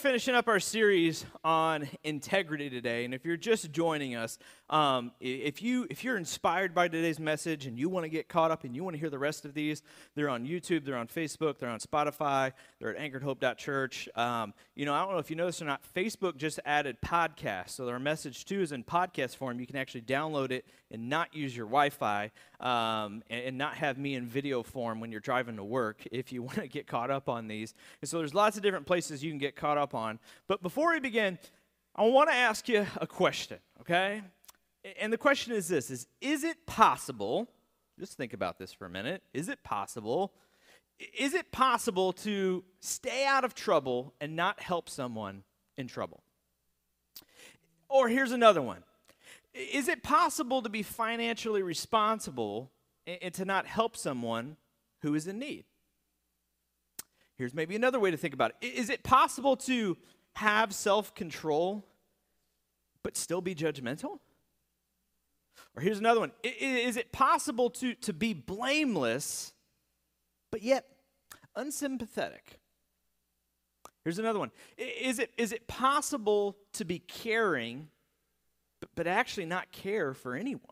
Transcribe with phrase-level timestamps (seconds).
[0.00, 4.38] finishing up our series on integrity today, and if you're just joining us,
[4.70, 8.52] um, if you if you're inspired by today's message and you want to get caught
[8.52, 9.82] up and you want to hear the rest of these,
[10.14, 14.08] they're on YouTube, they're on Facebook, they're on Spotify, they're at anchoredhope.church.
[14.14, 17.70] Um, you know, I don't know if you noticed or not, Facebook just added podcasts,
[17.70, 19.58] so our message too is in podcast form.
[19.58, 23.98] You can actually download it and not use your Wi-Fi um, and, and not have
[23.98, 27.10] me in video form when you're driving to work if you want to get caught
[27.10, 27.74] up on these.
[28.00, 30.20] And so there's lots of different places you can get caught up on.
[30.46, 31.38] But before we begin,
[31.94, 34.22] I want to ask you a question, okay?
[35.00, 37.48] And the question is this is is it possible
[37.98, 40.32] just think about this for a minute is it possible
[41.18, 45.44] is it possible to stay out of trouble and not help someone
[45.76, 46.22] in trouble?
[47.88, 48.84] Or here's another one.
[49.54, 52.70] Is it possible to be financially responsible
[53.06, 54.56] and to not help someone
[55.00, 55.64] who is in need?
[57.36, 58.66] Here's maybe another way to think about it.
[58.66, 59.96] Is it possible to
[60.36, 61.84] have self-control
[63.02, 64.18] but still be judgmental
[65.76, 69.52] or here's another one Is it possible to, to be blameless,
[70.50, 70.86] but yet
[71.56, 72.58] unsympathetic?
[74.04, 77.88] Here's another one Is it, is it possible to be caring,
[78.80, 80.64] but, but actually not care for anyone?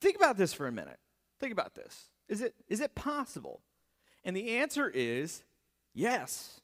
[0.00, 0.98] Think about this for a minute.
[1.38, 2.08] Think about this.
[2.28, 3.60] Is it, is it possible?
[4.24, 5.42] And the answer is
[5.94, 6.60] yes.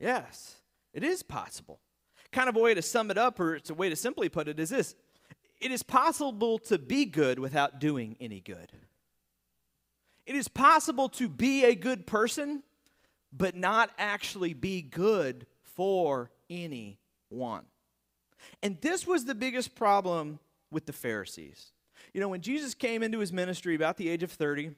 [0.00, 0.56] Yes,
[0.94, 1.80] it is possible.
[2.30, 4.48] Kind of a way to sum it up, or it's a way to simply put
[4.48, 4.94] it, is this
[5.60, 8.72] it is possible to be good without doing any good.
[10.26, 12.62] It is possible to be a good person,
[13.32, 17.64] but not actually be good for anyone.
[18.62, 20.38] And this was the biggest problem
[20.70, 21.72] with the Pharisees.
[22.12, 24.72] You know, when Jesus came into his ministry about the age of 30,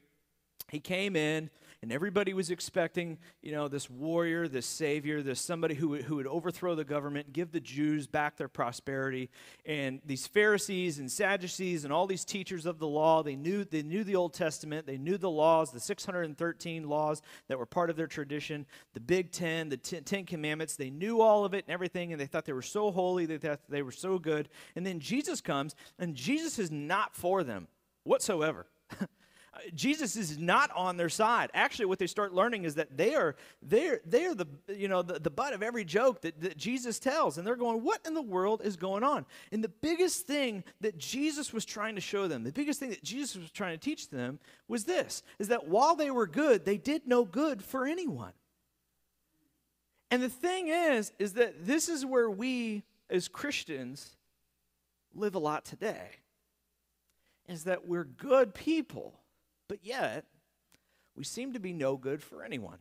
[0.69, 1.49] he came in
[1.81, 6.27] and everybody was expecting, you know, this warrior, this savior, this somebody who, who would
[6.27, 9.31] overthrow the government, give the Jews back their prosperity.
[9.65, 13.81] And these Pharisees and Sadducees and all these teachers of the law, they knew, they
[13.81, 17.95] knew the Old Testament, they knew the laws, the 613 laws that were part of
[17.95, 20.75] their tradition, the Big Ten, the Ten Commandments.
[20.75, 23.39] They knew all of it and everything, and they thought they were so holy, they
[23.39, 24.49] thought they were so good.
[24.75, 27.67] And then Jesus comes, and Jesus is not for them
[28.03, 28.67] whatsoever.
[29.75, 31.49] Jesus is not on their side.
[31.53, 35.19] Actually, what they start learning is that they are they're they're the you know the,
[35.19, 38.21] the butt of every joke that, that Jesus tells, and they're going, What in the
[38.21, 39.25] world is going on?
[39.51, 43.03] And the biggest thing that Jesus was trying to show them, the biggest thing that
[43.03, 46.77] Jesus was trying to teach them was this is that while they were good, they
[46.77, 48.33] did no good for anyone.
[50.09, 54.15] And the thing is, is that this is where we as Christians
[55.13, 56.09] live a lot today.
[57.47, 59.20] Is that we're good people
[59.71, 60.25] but yet
[61.15, 62.79] we seem to be no good for anyone.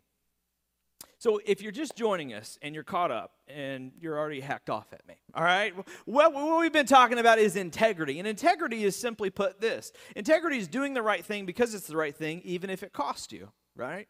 [1.19, 4.93] So if you're just joining us and you're caught up and you're already hacked off
[4.93, 5.73] at me, all right?
[6.05, 8.19] Well, what we've been talking about is integrity.
[8.19, 11.97] And integrity is simply put this integrity is doing the right thing because it's the
[11.97, 14.09] right thing, even if it costs you, right?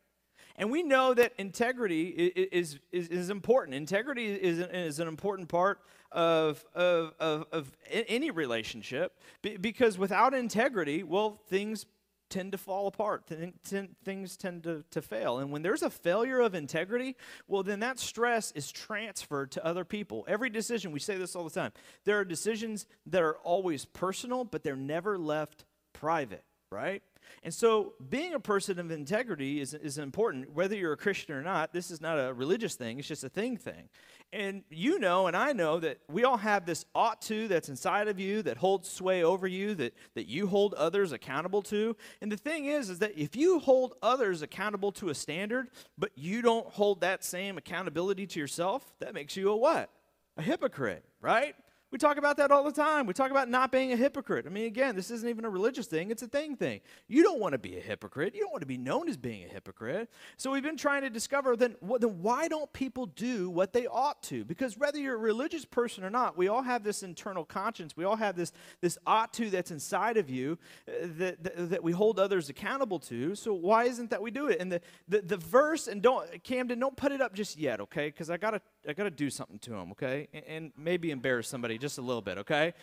[0.56, 3.74] And we know that integrity is, is, is important.
[3.74, 5.80] Integrity is, is an important part
[6.12, 11.84] of, of, of, of any relationship because without integrity, well, things
[12.30, 13.26] tend to fall apart.
[13.26, 15.38] Things tend to, to fail.
[15.38, 17.16] And when there's a failure of integrity,
[17.48, 20.24] well, then that stress is transferred to other people.
[20.28, 21.72] Every decision, we say this all the time,
[22.04, 27.02] there are decisions that are always personal, but they're never left private, right?
[27.42, 31.42] And so, being a person of integrity is, is important, whether you're a Christian or
[31.42, 31.72] not.
[31.72, 33.88] This is not a religious thing, it's just a thing thing.
[34.32, 38.06] And you know, and I know that we all have this ought to that's inside
[38.06, 41.96] of you that holds sway over you, that, that you hold others accountable to.
[42.20, 46.12] And the thing is, is that if you hold others accountable to a standard, but
[46.14, 49.90] you don't hold that same accountability to yourself, that makes you a what?
[50.37, 51.56] A hypocrite, right?
[51.90, 53.06] We talk about that all the time.
[53.06, 54.46] We talk about not being a hypocrite.
[54.46, 56.81] I mean, again, this isn't even a religious thing, it's a thing thing.
[57.08, 58.34] You don't want to be a hypocrite.
[58.34, 60.08] You don't want to be known as being a hypocrite.
[60.37, 64.22] So we've been trying to discover then, then why don't people do what they ought
[64.25, 64.44] to?
[64.44, 67.96] Because whether you're a religious person or not, we all have this internal conscience.
[67.96, 71.82] We all have this, this ought to that's inside of you uh, that, that, that
[71.82, 73.34] we hold others accountable to.
[73.34, 74.60] So why isn't that we do it?
[74.60, 78.06] And the, the, the verse, and don't, Camden, don't put it up just yet, okay?
[78.06, 80.29] Because I got to I got to do something to him, okay?
[80.32, 82.75] And, and maybe embarrass somebody just a little bit, okay?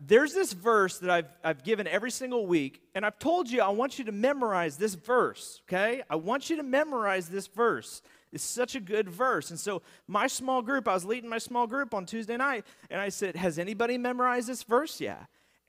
[0.00, 3.70] There's this verse that I've, I've given every single week, and I've told you I
[3.70, 6.02] want you to memorize this verse, okay?
[6.08, 8.02] I want you to memorize this verse.
[8.32, 9.50] It's such a good verse.
[9.50, 13.00] And so, my small group, I was leading my small group on Tuesday night, and
[13.00, 15.00] I said, Has anybody memorized this verse?
[15.00, 15.16] Yeah.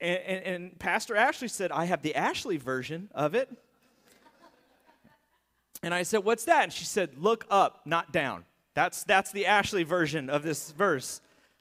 [0.02, 3.50] And, and, and Pastor Ashley said, I have the Ashley version of it.
[5.82, 6.64] And I said, What's that?
[6.64, 8.44] And she said, Look up, not down.
[8.80, 11.20] That's, that's the Ashley version of this verse.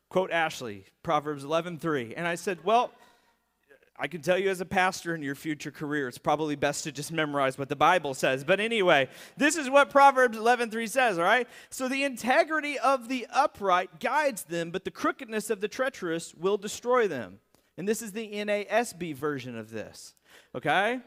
[0.08, 2.14] Quote Ashley, Proverbs 11:3.
[2.16, 2.92] And I said, well,
[3.98, 6.92] I can tell you as a pastor in your future career, it's probably best to
[6.92, 8.44] just memorize what the Bible says.
[8.44, 11.48] But anyway, this is what Proverbs 11:3 says, all right?
[11.70, 16.56] So the integrity of the upright guides them, but the crookedness of the treacherous will
[16.56, 17.40] destroy them.
[17.76, 20.14] And this is the NASB version of this.
[20.54, 21.00] Okay?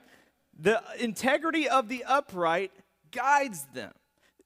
[0.59, 2.73] The integrity of the upright
[3.11, 3.93] guides them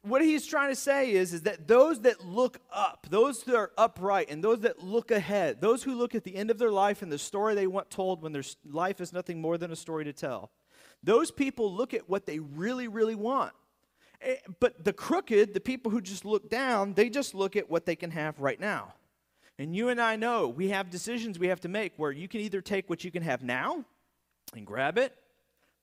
[0.05, 3.71] what he's trying to say is, is that those that look up, those that are
[3.77, 7.01] upright, and those that look ahead, those who look at the end of their life
[7.01, 10.03] and the story they want told when their life is nothing more than a story
[10.05, 10.51] to tell,
[11.03, 13.53] those people look at what they really, really want.
[14.21, 17.85] Eh, but the crooked, the people who just look down, they just look at what
[17.85, 18.93] they can have right now.
[19.57, 22.41] And you and I know we have decisions we have to make where you can
[22.41, 23.85] either take what you can have now
[24.53, 25.15] and grab it,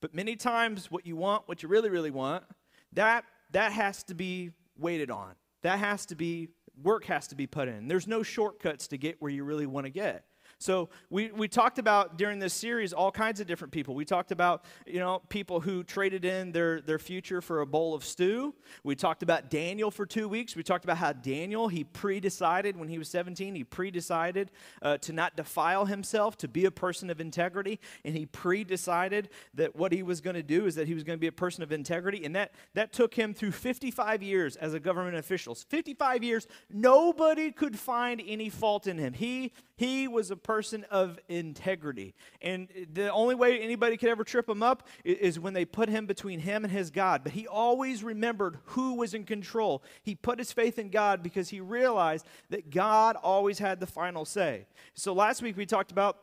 [0.01, 2.45] but many times what you want, what you really, really want,
[2.93, 5.35] that that has to be waited on.
[5.63, 6.49] That has to be,
[6.83, 7.89] work has to be put in.
[7.89, 10.25] There's no shortcuts to get where you really want to get.
[10.63, 13.95] So we, we talked about during this series all kinds of different people.
[13.95, 17.95] We talked about, you know, people who traded in their, their future for a bowl
[17.95, 18.55] of stew.
[18.85, 20.55] We talked about Daniel for two weeks.
[20.55, 25.13] We talked about how Daniel, he pre-decided when he was 17, he pre-decided uh, to
[25.13, 27.81] not defile himself, to be a person of integrity.
[28.05, 31.19] And he pre-decided that what he was going to do is that he was going
[31.19, 32.25] to be a person of integrity.
[32.25, 35.57] And that, that took him through 55 years as a government official.
[35.57, 39.13] 55 years, nobody could find any fault in him.
[39.13, 39.53] He,
[39.83, 42.15] he was a person of integrity.
[42.41, 46.07] And the only way anybody could ever trip him up is when they put him
[46.07, 47.25] between him and his God.
[47.25, 49.83] But he always remembered who was in control.
[50.05, 54.25] He put his faith in God because he realized that God always had the final
[54.25, 54.67] say.
[54.95, 56.19] So last week we talked about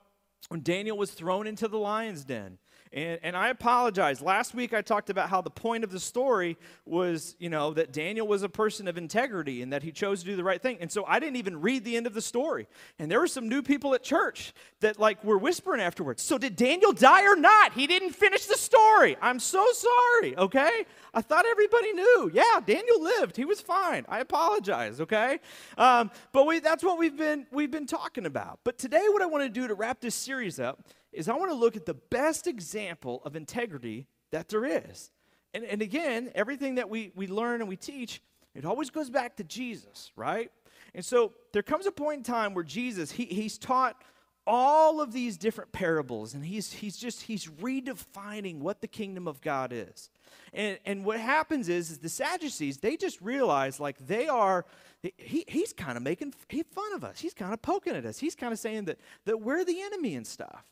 [0.47, 2.59] when Daniel was thrown into the lion's den.
[2.91, 4.21] And, and I apologize.
[4.21, 7.93] Last week I talked about how the point of the story was, you know, that
[7.93, 10.77] Daniel was a person of integrity and that he chose to do the right thing.
[10.81, 12.67] And so I didn't even read the end of the story.
[12.97, 16.23] And there were some new people at church that like were whispering afterwards.
[16.23, 17.73] So did Daniel die or not?
[17.73, 19.15] He didn't finish the story.
[19.21, 20.85] I'm so sorry, okay?
[21.13, 22.31] I thought everybody knew.
[22.33, 23.35] Yeah, Daniel lived.
[23.35, 24.05] He was fine.
[24.09, 25.39] I apologize, okay?
[25.77, 28.59] Um, but we, that's what we've been, we've been talking about.
[28.63, 30.81] But today what I want to do to wrap this series up
[31.11, 35.11] is I want to look at the best example of integrity that there is.
[35.53, 38.21] And, and again, everything that we, we learn and we teach,
[38.53, 40.51] it always goes back to Jesus, right?
[40.93, 44.01] And so there comes a point in time where Jesus, he, he's taught
[44.47, 49.41] all of these different parables and he's, he's just he's redefining what the kingdom of
[49.41, 50.09] god is
[50.53, 54.65] and, and what happens is, is the sadducees they just realize like they are
[55.03, 58.33] he, he's kind of making fun of us he's kind of poking at us he's
[58.33, 60.65] kind of saying that, that we're the enemy and stuff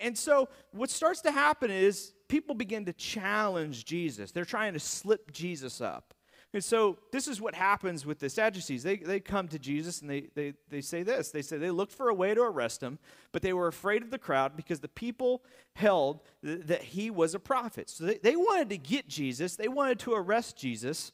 [0.00, 4.32] and so what starts to happen is people begin to challenge Jesus.
[4.32, 6.14] They're trying to slip Jesus up.
[6.54, 8.82] And so this is what happens with the Sadducees.
[8.82, 11.30] They, they come to Jesus and they, they, they say this.
[11.30, 12.98] They say they looked for a way to arrest him,
[13.32, 15.42] but they were afraid of the crowd because the people
[15.74, 17.90] held th- that he was a prophet.
[17.90, 21.12] So they, they wanted to get Jesus, they wanted to arrest Jesus,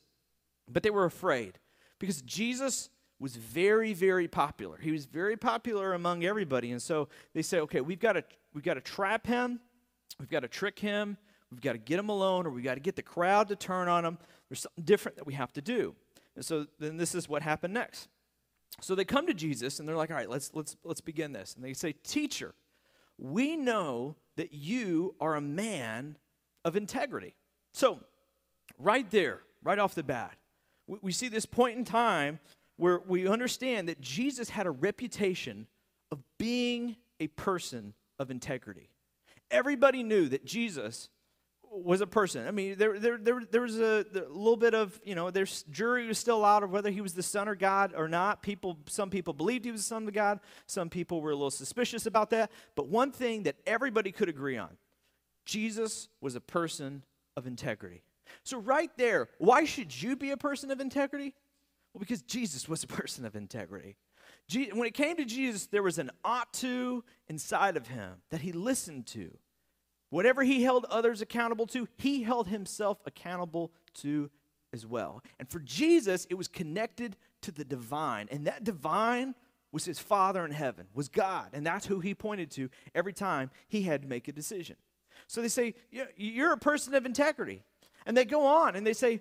[0.70, 1.58] but they were afraid
[1.98, 2.90] because Jesus
[3.20, 4.78] was very, very popular.
[4.78, 6.72] He was very popular among everybody.
[6.72, 9.60] And so they say, okay, we've got to we've got to trap him,
[10.18, 11.16] we've got to trick him,
[11.50, 13.88] we've got to get him alone, or we've got to get the crowd to turn
[13.88, 14.18] on him.
[14.48, 15.94] There's something different that we have to do.
[16.36, 18.08] And so then this is what happened next.
[18.80, 21.54] So they come to Jesus and they're like, all right, let's let's let's begin this.
[21.54, 22.54] And they say, Teacher,
[23.18, 26.16] we know that you are a man
[26.64, 27.36] of integrity.
[27.72, 28.00] So,
[28.78, 30.36] right there, right off the bat,
[30.86, 32.40] we, we see this point in time
[32.76, 35.66] where we understand that Jesus had a reputation
[36.10, 38.88] of being a person of integrity.
[39.50, 41.10] Everybody knew that Jesus
[41.70, 42.46] was a person.
[42.46, 45.64] I mean, there, there, there, there was a, a little bit of, you know, there's
[45.64, 48.42] jury was still out of whether he was the son of God or not.
[48.42, 50.40] People, some people believed he was the son of God.
[50.66, 52.52] Some people were a little suspicious about that.
[52.76, 54.70] But one thing that everybody could agree on,
[55.44, 57.02] Jesus was a person
[57.36, 58.02] of integrity.
[58.44, 61.34] So right there, why should you be a person of integrity?
[61.94, 63.96] Well, because Jesus was a person of integrity.
[64.72, 68.52] when it came to Jesus, there was an ought to inside of him that he
[68.52, 69.30] listened to.
[70.10, 74.30] Whatever he held others accountable to, he held himself accountable to
[74.72, 75.22] as well.
[75.38, 78.28] And for Jesus, it was connected to the divine.
[78.30, 79.34] And that divine
[79.72, 81.50] was his Father in heaven, was God.
[81.52, 84.76] And that's who he pointed to every time he had to make a decision.
[85.26, 85.74] So they say,
[86.16, 87.62] You're a person of integrity.
[88.06, 89.20] And they go on and they say,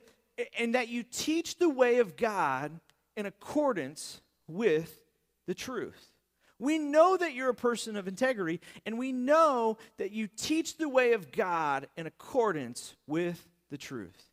[0.58, 2.80] and that you teach the way of God
[3.16, 5.02] in accordance with
[5.46, 6.12] the truth.
[6.60, 10.88] We know that you're a person of integrity, and we know that you teach the
[10.88, 14.30] way of God in accordance with the truth.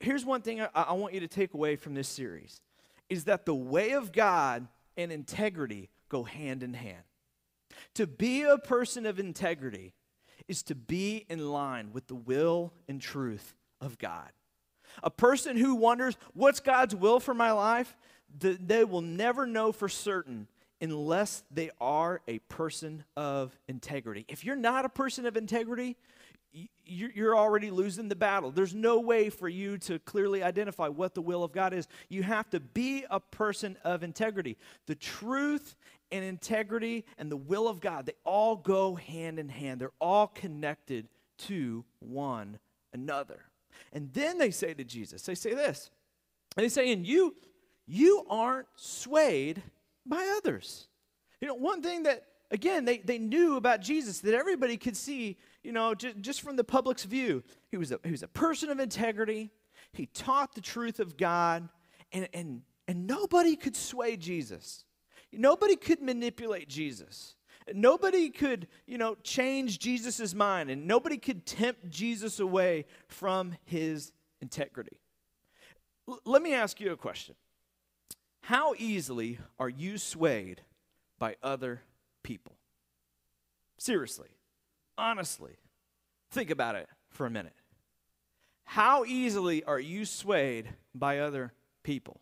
[0.00, 2.60] Here's one thing I, want you to take away from this series
[3.08, 7.02] is that the way of God and integrity go hand in hand.
[7.94, 9.94] To be a person of integrity
[10.46, 14.30] is to be in line with the will and truth of God.
[15.02, 17.96] A person who wonders, what's God's will for my life?
[18.40, 20.48] They will never know for certain
[20.80, 24.24] unless they are a person of integrity.
[24.28, 25.96] If you're not a person of integrity,
[26.84, 28.50] you're already losing the battle.
[28.50, 31.88] There's no way for you to clearly identify what the will of God is.
[32.08, 34.56] You have to be a person of integrity.
[34.86, 35.76] The truth
[36.10, 39.80] and integrity and the will of God, they all go hand in hand.
[39.80, 42.58] They're all connected to one
[42.92, 43.40] another.
[43.92, 45.90] And then they say to Jesus, they say this.
[46.56, 47.34] And they say, and you,
[47.86, 49.62] you aren't swayed
[50.04, 50.88] by others.
[51.40, 55.38] You know, one thing that, again, they, they knew about Jesus that everybody could see,
[55.62, 57.42] you know, just, just from the public's view.
[57.70, 59.50] He was, a, he was a person of integrity,
[59.92, 61.68] he taught the truth of God,
[62.12, 64.84] and, and, and nobody could sway Jesus.
[65.32, 67.34] Nobody could manipulate Jesus.
[67.74, 74.12] Nobody could, you know, change Jesus' mind, and nobody could tempt Jesus away from his
[74.40, 75.00] integrity.
[76.08, 77.34] L- let me ask you a question.
[78.42, 80.62] How easily are you swayed
[81.18, 81.82] by other
[82.22, 82.56] people?
[83.76, 84.28] Seriously,
[84.96, 85.56] honestly,
[86.30, 87.54] think about it for a minute.
[88.64, 92.20] How easily are you swayed by other people?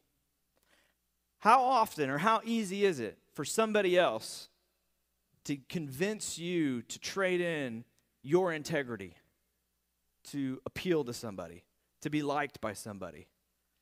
[1.39, 4.49] How often or how easy is it for somebody else
[5.47, 7.85] to convince you to trade in
[8.23, 9.15] your integrity
[10.25, 11.63] to appeal to somebody,
[12.03, 13.29] to be liked by somebody,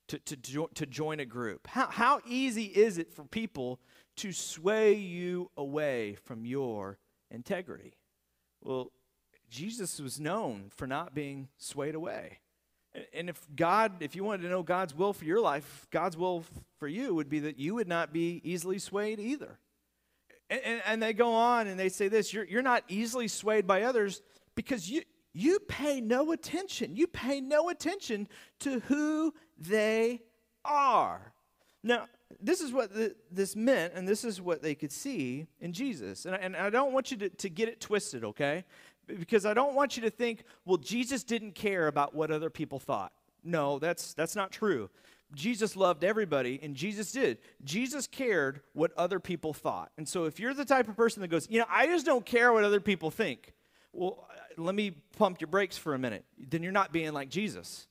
[0.09, 1.67] to, to, jo- to join a group?
[1.67, 3.81] How, how easy is it for people
[4.17, 6.99] to sway you away from your
[7.31, 7.95] integrity?
[8.63, 8.93] Well,
[9.49, 12.41] Jesus was known for not being swayed away.
[13.15, 16.45] And if God, if you wanted to know God's will for your life, God's will
[16.79, 19.59] for you would be that you would not be easily swayed either.
[20.55, 23.67] And, and, and, they go on and they say this you're, you're not easily swayed
[23.67, 24.23] by others
[24.55, 26.95] because you, you pay no attention.
[26.95, 28.29] You pay no attention
[28.61, 30.23] to who they
[30.65, 31.33] are.
[31.83, 32.07] Now,
[32.41, 36.25] this is what the, this meant, and this is what they could see in Jesus.
[36.25, 38.65] And I, and I don't want you to, to get it twisted, okay?
[39.07, 42.79] Because I don't want you to think, well, Jesus didn't care about what other people
[42.79, 43.13] thought.
[43.43, 44.89] No, that's, that's not true.
[45.35, 47.39] Jesus loved everybody, and Jesus did.
[47.65, 49.91] Jesus cared what other people thought.
[49.99, 52.25] And so if you're the type of person that goes, you know, I just don't
[52.25, 53.53] care what other people think,
[53.93, 56.25] well, uh, let me pump your brakes for a minute.
[56.39, 57.87] Then you're not being like Jesus.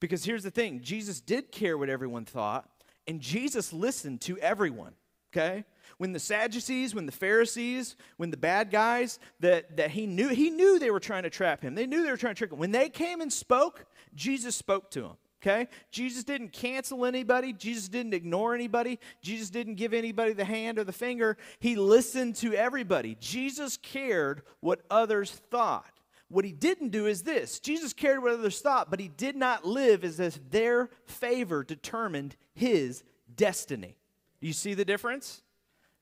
[0.00, 2.68] Because here's the thing Jesus did care what everyone thought,
[3.06, 4.92] and Jesus listened to everyone,
[5.34, 5.64] okay?
[5.98, 10.50] When the Sadducees, when the Pharisees, when the bad guys that, that he knew, he
[10.50, 11.74] knew they were trying to trap him.
[11.74, 12.58] They knew they were trying to trick him.
[12.58, 15.16] When they came and spoke, Jesus spoke to them.
[15.42, 15.68] Okay?
[15.90, 17.52] Jesus didn't cancel anybody.
[17.52, 18.98] Jesus didn't ignore anybody.
[19.22, 21.36] Jesus didn't give anybody the hand or the finger.
[21.58, 23.16] He listened to everybody.
[23.20, 25.90] Jesus cared what others thought.
[26.28, 29.64] What he didn't do is this Jesus cared what others thought, but he did not
[29.64, 33.96] live as if their favor determined his destiny.
[34.40, 35.42] Do you see the difference?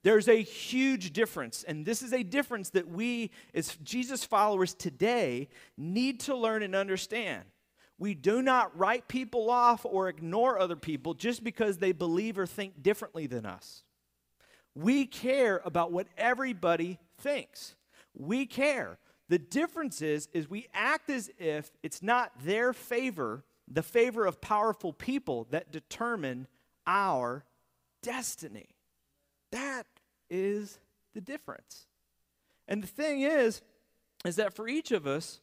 [0.02, 5.48] There's a huge difference, and this is a difference that we, as Jesus followers today,
[5.78, 7.44] need to learn and understand.
[7.98, 12.46] We do not write people off or ignore other people just because they believe or
[12.46, 13.84] think differently than us.
[14.74, 17.76] We care about what everybody thinks.
[18.16, 18.98] We care.
[19.28, 24.40] The difference is, is we act as if it's not their favor, the favor of
[24.40, 26.48] powerful people that determine
[26.86, 27.44] our
[28.02, 28.74] destiny.
[29.52, 29.86] That
[30.28, 30.80] is
[31.14, 31.86] the difference.
[32.66, 33.62] And the thing is,
[34.24, 35.40] is that for each of us,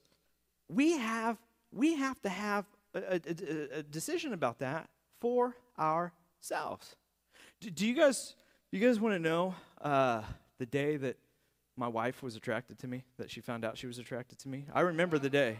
[0.67, 1.37] we have
[1.71, 6.95] we have to have a, a, a decision about that for ourselves.
[7.59, 8.35] Do, do, you guys
[8.71, 10.21] you guys want to know uh,
[10.57, 11.17] the day that
[11.77, 14.65] my wife was attracted to me, that she found out she was attracted to me.
[14.73, 15.57] I remember the day.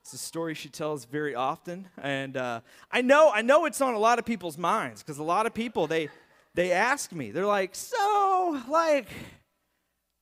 [0.00, 3.92] It's a story she tells very often, and uh, I know I know it's on
[3.94, 6.08] a lot of people's minds because a lot of people they
[6.54, 7.30] they ask me.
[7.30, 9.08] They're like, so like,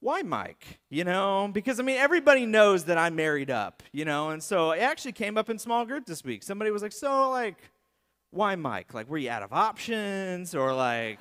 [0.00, 0.80] why Mike?
[0.90, 4.72] You know, because I mean everybody knows that I'm married up, you know, and so
[4.72, 6.42] it actually came up in small group this week.
[6.42, 7.56] Somebody was like, so like,
[8.30, 8.94] why Mike?
[8.94, 11.18] Like, were you out of options or like?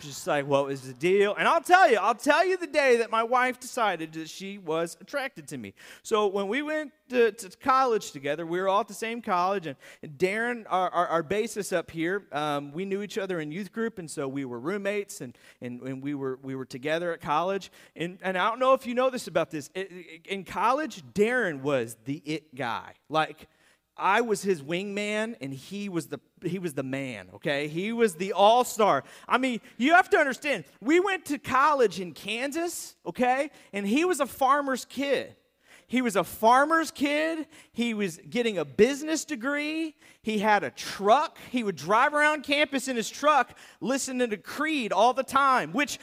[0.00, 1.34] Just like what was the deal?
[1.34, 4.58] And i'll tell you i'll tell you the day that my wife decided that she
[4.58, 5.74] was attracted to me.
[6.02, 9.66] So when we went to, to college together we were all at the same college
[9.66, 13.72] and, and darren our, our, our, up here um, we knew each other in youth
[13.72, 17.20] group and so we were roommates and, and, and we were we were together at
[17.20, 17.70] college.
[17.96, 19.70] And, and i don't know if you know this about this.
[20.24, 22.94] In college darren was the it guy.
[23.08, 23.48] Like
[23.96, 27.68] I was his wingman and he was the he was the man, okay?
[27.68, 29.04] He was the all-star.
[29.26, 33.50] I mean, you have to understand, we went to college in Kansas, okay?
[33.72, 35.36] And he was a farmer's kid.
[35.86, 37.46] He was a farmer's kid.
[37.72, 39.94] He was getting a business degree.
[40.22, 41.38] He had a truck.
[41.50, 45.98] He would drive around campus in his truck listening to Creed all the time, which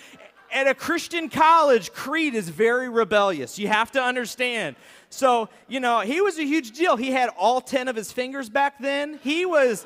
[0.51, 3.57] at a Christian college, Creed is very rebellious.
[3.57, 4.75] You have to understand.
[5.11, 6.95] So, you know, he was a huge deal.
[6.95, 9.19] He had all 10 of his fingers back then.
[9.21, 9.85] He was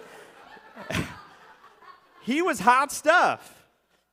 [2.23, 3.64] he was hot stuff.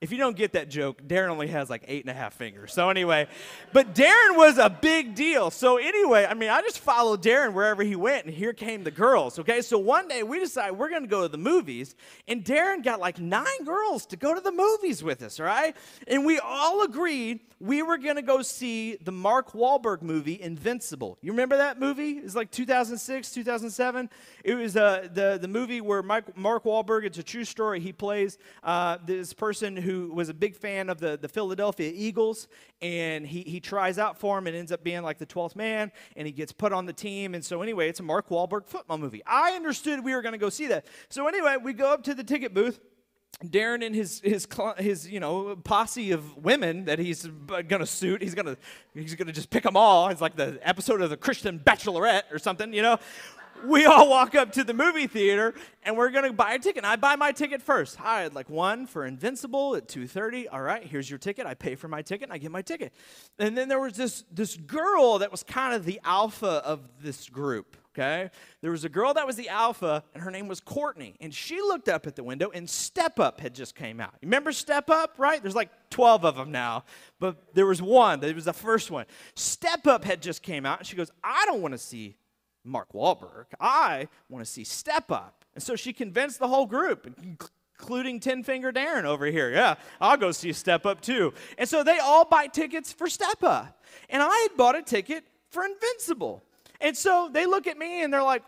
[0.02, 2.72] If you don't get that joke, Darren only has like eight and a half fingers.
[2.72, 3.28] So, anyway,
[3.72, 5.52] but Darren was a big deal.
[5.52, 8.90] So, anyway, I mean, I just followed Darren wherever he went, and here came the
[8.90, 9.38] girls.
[9.38, 11.94] Okay, so one day we decided we're to go to the movies,
[12.26, 15.76] and Darren got like nine girls to go to the movies with us, right?
[16.08, 21.16] And we all agreed we were to go see the Mark Wahlberg movie, Invincible.
[21.22, 22.18] You remember that movie?
[22.18, 24.10] It's like 2006, 2007.
[24.42, 27.78] It was uh, the, the movie where Mike, Mark Wahlberg, it's a true story.
[27.78, 32.48] He plays uh, this person who was a big fan of the, the Philadelphia Eagles,
[32.80, 35.92] and he, he tries out for him and ends up being like the 12th man,
[36.16, 37.34] and he gets put on the team.
[37.34, 39.22] And so, anyway, it's a Mark Wahlberg football movie.
[39.26, 40.86] I understood we were going to go see that.
[41.08, 42.80] So, anyway, we go up to the ticket booth
[43.44, 44.46] Darren and his his
[44.78, 47.26] his you know posse of women that he's
[47.68, 48.22] gonna suit.
[48.22, 48.56] He's gonna
[48.94, 50.08] he's gonna just pick them all.
[50.08, 52.98] It's like the episode of the Christian Bachelorette or something, you know.
[53.64, 56.78] We all walk up to the movie theater and we're gonna buy a ticket.
[56.78, 58.00] And I buy my ticket first.
[58.00, 60.48] I had like one for Invincible at 2:30.
[60.50, 61.46] All right, here's your ticket.
[61.46, 62.92] I pay for my ticket and I get my ticket.
[63.38, 67.28] And then there was this this girl that was kind of the alpha of this
[67.28, 68.30] group okay?
[68.60, 71.16] There was a girl that was the alpha, and her name was Courtney.
[71.20, 74.14] And she looked up at the window, and Step Up had just came out.
[74.22, 75.40] Remember Step Up, right?
[75.42, 76.84] There's like 12 of them now,
[77.20, 78.20] but there was one.
[78.20, 79.06] That was the first one.
[79.34, 82.16] Step Up had just came out, and she goes, I don't want to see
[82.64, 83.46] Mark Wahlberg.
[83.60, 85.44] I want to see Step Up.
[85.54, 89.50] And so she convinced the whole group, including 10 Finger Darren over here.
[89.50, 91.34] Yeah, I'll go see Step Up too.
[91.58, 93.82] And so they all buy tickets for Step Up.
[94.08, 96.42] And I had bought a ticket for Invincible.
[96.80, 98.42] And so they look at me and they're like,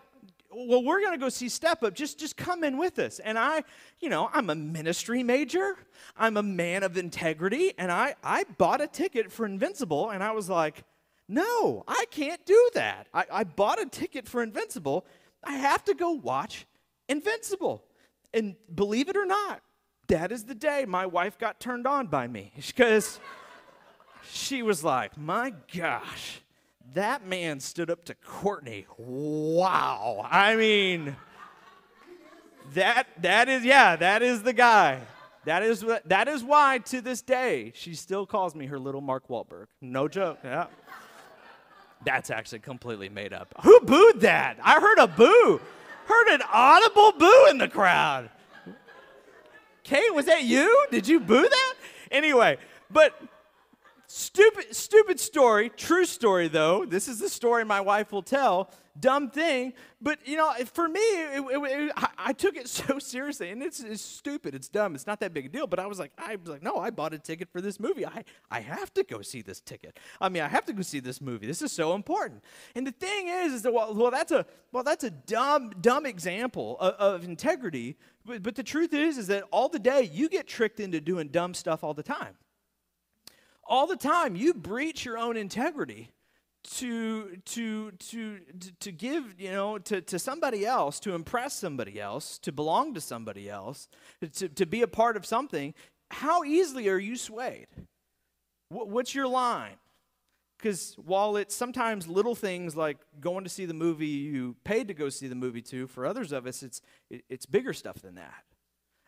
[0.57, 1.95] well, we're going to go see Step Up.
[1.95, 3.19] Just, just come in with us.
[3.19, 3.65] And I,
[4.01, 5.77] you know, I'm a ministry major.
[6.17, 7.73] I'm a man of integrity.
[7.77, 10.11] And I, I bought a ticket for Invincible.
[10.11, 10.85] And I was like,
[11.29, 13.07] no, I can't do that.
[13.15, 15.07] I, I bought a ticket for Invincible.
[15.43, 16.67] I have to go watch
[17.09, 17.85] Invincible.
[18.33, 19.63] And believe it or not,
[20.09, 23.21] that is the day my wife got turned on by me because
[24.31, 26.41] she was like, my gosh
[26.93, 28.87] that man stood up to Courtney.
[28.99, 30.27] Wow.
[30.31, 31.17] I mean,
[32.75, 35.01] that that is yeah, that is the guy.
[35.45, 39.29] That is that is why to this day she still calls me her little Mark
[39.29, 39.67] Wahlberg.
[39.81, 40.39] No joke.
[40.43, 40.67] Yeah.
[42.05, 43.55] That's actually completely made up.
[43.63, 44.59] Who booed that?
[44.63, 45.61] I heard a boo.
[46.07, 48.31] Heard an audible boo in the crowd.
[49.83, 50.87] Kate, was that you?
[50.91, 51.75] Did you boo that?
[52.11, 52.59] Anyway,
[52.91, 53.21] but
[54.17, 56.85] Stupid, stupid story, true story though.
[56.85, 58.71] This is the story my wife will tell.
[58.99, 63.01] Dumb thing, but you know, for me, it, it, it, I, I, took it so
[63.01, 65.67] seriously, and it's, it's, stupid, it's dumb, it's not that big a deal.
[65.67, 68.07] But I was like, I was like, no, I bought a ticket for this movie.
[68.07, 69.99] I, I have to go see this ticket.
[70.21, 71.47] I mean, I have to go see this movie.
[71.47, 72.45] This is so important.
[72.77, 76.07] And the thing is, is that well, well that's a well, that's a dumb, dumb
[76.07, 77.97] example of, of integrity.
[78.25, 81.29] But, but the truth is, is that all the day you get tricked into doing
[81.29, 82.37] dumb stuff all the time
[83.67, 86.11] all the time you breach your own integrity
[86.65, 88.41] to to to
[88.81, 93.01] to give you know to, to somebody else to impress somebody else to belong to
[93.01, 93.89] somebody else
[94.33, 95.75] to, to be a part of something
[96.11, 97.67] how easily are you swayed?
[98.69, 99.77] What's your line?
[100.59, 104.95] Because while it's sometimes little things like going to see the movie you paid to
[104.95, 108.45] go see the movie to for others of us it's it's bigger stuff than that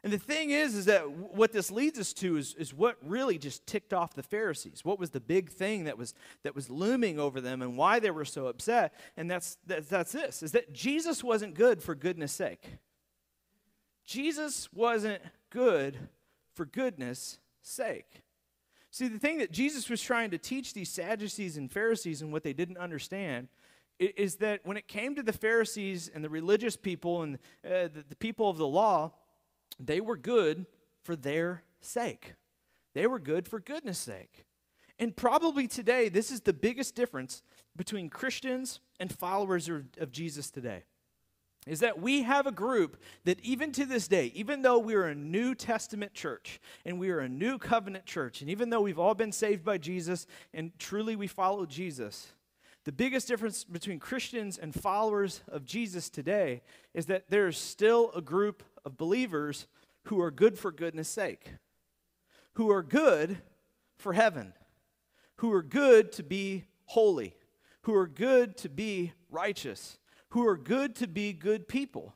[0.07, 3.39] and the thing is, is that what this leads us to is, is what really
[3.39, 4.85] just ticked off the Pharisees.
[4.85, 6.15] What was the big thing that was,
[6.45, 8.95] that was looming over them and why they were so upset?
[9.17, 12.79] And that's, that's, that's this, is that Jesus wasn't good for goodness sake.
[14.05, 15.99] Jesus wasn't good
[16.55, 18.23] for goodness sake.
[18.93, 22.45] See, the thing that Jesus was trying to teach these Sadducees and Pharisees and what
[22.45, 23.49] they didn't understand
[23.99, 28.05] is that when it came to the Pharisees and the religious people and uh, the,
[28.09, 29.11] the people of the law,
[29.79, 30.67] they were good
[31.05, 32.35] for their sake.
[32.95, 34.45] They were good for goodness sake.
[34.99, 37.43] And probably today, this is the biggest difference
[37.77, 40.85] between Christians and followers of, Jesus today.
[41.67, 45.07] Is that we have a group that, even to this day, even though we are
[45.07, 48.99] a New Testament church and we are a new covenant church, and even though we've
[48.99, 52.29] all been saved by Jesus and truly we follow Jesus,
[52.87, 56.63] The biggest difference between Christians and followers of Jesus today
[56.95, 59.67] is that there's still a group of believers
[60.05, 61.55] who are good for goodness sake,
[62.55, 63.43] who are good
[63.99, 64.55] for heaven,
[65.39, 67.35] who are good to be holy,
[67.83, 69.99] who are good to be righteous,
[70.31, 72.15] who are good to be good people.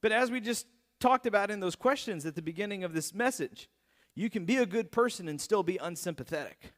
[0.00, 0.66] But as we just
[1.00, 3.68] talked about in those questions at the beginning of this message,
[4.14, 6.72] you can be a good person and still be unsympathetic.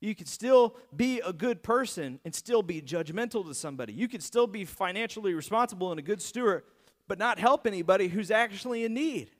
[0.00, 3.92] You could still be a good person and still be judgmental to somebody.
[3.92, 6.64] You could still be financially responsible and a good steward,
[7.08, 9.30] but not help anybody who's actually in need.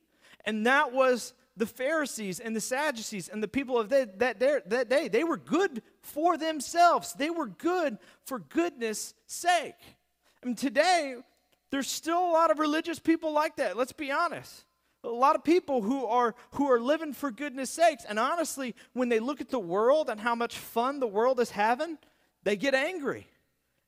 [0.45, 4.89] And that was the Pharisees and the Sadducees and the people of that, that, that
[4.89, 5.09] day.
[5.09, 9.75] They were good for themselves, they were good for goodness' sake.
[10.45, 11.17] Mean, today,
[11.71, 13.77] there's still a lot of religious people like that.
[13.77, 14.65] Let's be honest.
[15.05, 18.05] A lot of people who are who are living for goodness sakes.
[18.05, 21.51] And honestly, when they look at the world and how much fun the world is
[21.51, 21.99] having,
[22.45, 23.27] they get angry.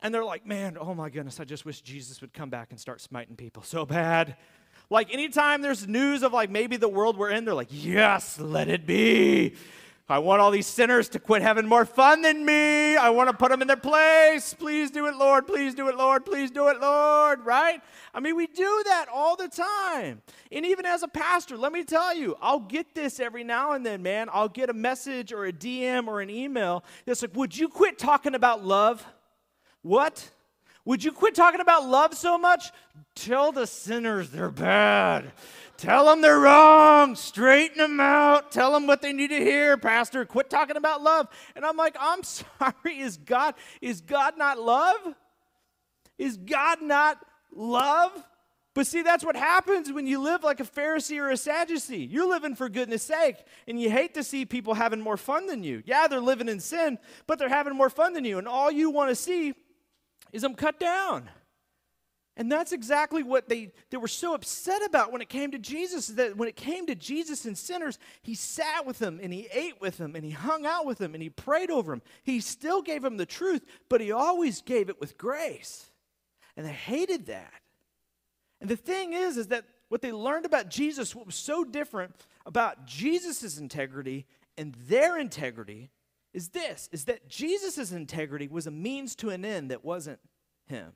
[0.02, 2.78] And they're like, man, oh my goodness, I just wish Jesus would come back and
[2.78, 4.36] start smiting people so bad.
[4.90, 8.68] Like anytime there's news of like maybe the world we're in, they're like, yes, let
[8.68, 9.54] it be.
[10.06, 12.94] I want all these sinners to quit having more fun than me.
[12.94, 14.52] I want to put them in their place.
[14.52, 15.46] Please do it, Lord.
[15.46, 16.26] Please do it, Lord.
[16.26, 17.40] Please do it, Lord.
[17.40, 17.80] Right?
[18.12, 20.20] I mean, we do that all the time.
[20.52, 23.84] And even as a pastor, let me tell you, I'll get this every now and
[23.84, 24.28] then, man.
[24.30, 27.98] I'll get a message or a DM or an email that's like, Would you quit
[27.98, 29.06] talking about love?
[29.84, 30.30] What?
[30.86, 32.72] Would you quit talking about love so much?
[33.14, 35.30] Tell the sinners they're bad.
[35.76, 37.16] Tell them they're wrong.
[37.16, 38.50] Straighten them out.
[38.50, 40.24] Tell them what they need to hear, Pastor.
[40.24, 41.28] Quit talking about love.
[41.54, 42.98] And I'm like, I'm sorry.
[42.98, 45.14] Is God is God not love?
[46.16, 47.18] Is God not
[47.54, 48.12] love?
[48.74, 52.04] But see, that's what happens when you live like a Pharisee or a Sadducee.
[52.04, 53.36] You're living for goodness sake,
[53.68, 55.84] and you hate to see people having more fun than you.
[55.86, 58.38] Yeah, they're living in sin, but they're having more fun than you.
[58.38, 59.54] And all you want to see
[60.34, 61.30] is I'm cut down.
[62.36, 66.08] And that's exactly what they, they were so upset about when it came to Jesus.
[66.08, 69.80] That when it came to Jesus and sinners, he sat with them and he ate
[69.80, 72.02] with them and he hung out with them and he prayed over them.
[72.24, 75.86] He still gave them the truth, but he always gave it with grace.
[76.56, 77.52] And they hated that.
[78.60, 82.16] And the thing is, is that what they learned about Jesus, what was so different
[82.44, 84.26] about Jesus' integrity
[84.58, 85.90] and their integrity,
[86.34, 90.18] is this is that Jesus' integrity was a means to an end that wasn't
[90.66, 90.92] him.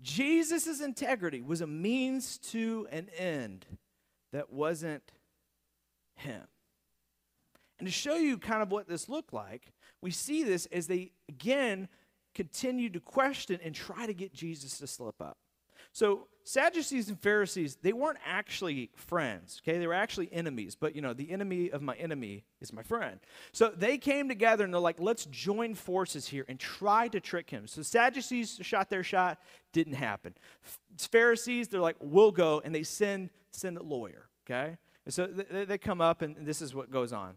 [0.00, 3.66] Jesus' integrity was a means to an end
[4.32, 5.12] that wasn't
[6.14, 6.42] him.
[7.78, 11.12] And to show you kind of what this looked like, we see this as they
[11.28, 11.88] again
[12.34, 15.38] continue to question and try to get Jesus to slip up.
[15.94, 19.78] So Sadducees and Pharisees, they weren't actually friends, okay?
[19.78, 23.20] They were actually enemies, but you know, the enemy of my enemy is my friend.
[23.52, 27.48] So they came together and they're like, let's join forces here and try to trick
[27.48, 27.68] him.
[27.68, 29.38] So Sadducees shot their shot,
[29.72, 30.34] didn't happen.
[30.98, 34.76] Pharisees, they're like, we'll go, and they send, send a lawyer, okay?
[35.04, 37.34] And so they, they come up, and this is what goes on.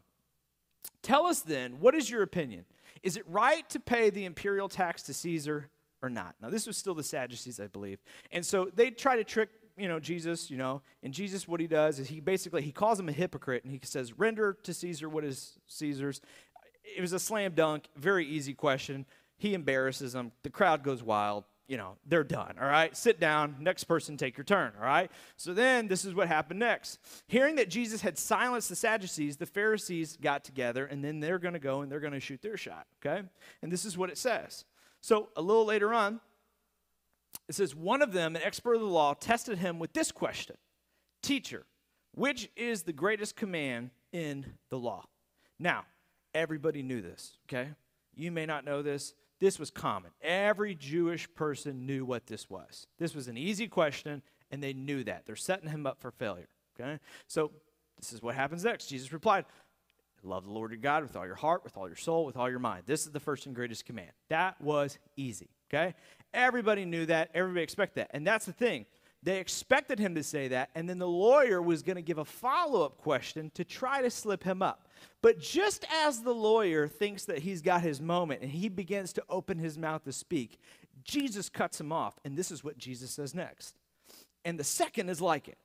[1.04, 2.66] Tell us then, what is your opinion?
[3.04, 5.70] Is it right to pay the imperial tax to Caesar
[6.02, 6.36] or not.
[6.42, 8.00] Now, this was still the Sadducees, I believe.
[8.32, 11.68] And so they try to trick, you know, Jesus, you know, and Jesus, what he
[11.68, 15.10] does is he basically, he calls him a hypocrite and he says, render to Caesar
[15.10, 16.22] what is Caesar's.
[16.96, 19.06] It was a slam dunk, very easy question.
[19.38, 20.32] He embarrasses them.
[20.44, 21.44] The crowd goes wild.
[21.68, 22.96] You know, they're done, all right?
[22.96, 23.58] Sit down.
[23.60, 25.12] Next person, take your turn, all right?
[25.36, 26.98] So then this is what happened next.
[27.28, 31.56] Hearing that Jesus had silenced the Sadducees, the Pharisees got together and then they're going
[31.56, 33.22] to go and they're going to shoot their shot, okay?
[33.62, 34.64] And this is what it says.
[35.02, 36.20] So a little later on,
[37.48, 40.58] it says, One of them, an expert of the law, tested him with this question
[41.22, 41.66] Teacher,
[42.14, 45.06] which is the greatest command in the law?
[45.60, 45.86] Now,
[46.34, 47.72] everybody knew this, okay?
[48.16, 49.14] You may not know this.
[49.40, 50.12] This was common.
[50.22, 52.88] Every Jewish person knew what this was.
[52.98, 55.26] This was an easy question, and they knew that.
[55.26, 57.00] They're setting him up for failure, okay?
[57.28, 57.52] So
[58.00, 58.88] this is what happens next.
[58.88, 59.46] Jesus replied,
[60.28, 62.50] Love the Lord your God with all your heart, with all your soul, with all
[62.50, 62.84] your mind.
[62.86, 64.12] This is the first and greatest command.
[64.30, 65.96] That was easy, okay?
[66.34, 67.32] Everybody knew that.
[67.34, 68.12] Everybody expected that.
[68.14, 68.86] And that's the thing.
[69.24, 72.26] They expected him to say that, and then the lawyer was going to give a
[72.26, 74.88] follow up question to try to slip him up.
[75.22, 79.24] But just as the lawyer thinks that he's got his moment and he begins to
[79.28, 80.60] open his mouth to speak,
[81.04, 82.20] Jesus cuts him off.
[82.24, 83.76] And this is what Jesus says next.
[84.46, 85.58] And the second is like it.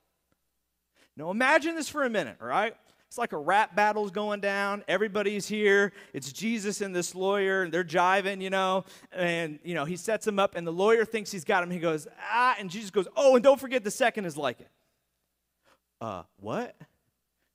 [1.15, 2.75] Now imagine this for a minute, all right?
[3.13, 4.83] It's like a rap battle's going down.
[4.87, 5.93] Everybody's here.
[6.13, 8.85] It's Jesus and this lawyer, and they're jiving, you know.
[9.11, 11.69] And, you know, he sets him up, and the lawyer thinks he's got him.
[11.69, 14.71] He goes, ah, and Jesus goes, oh, and don't forget the second is like it.
[16.01, 16.75] Uh, what?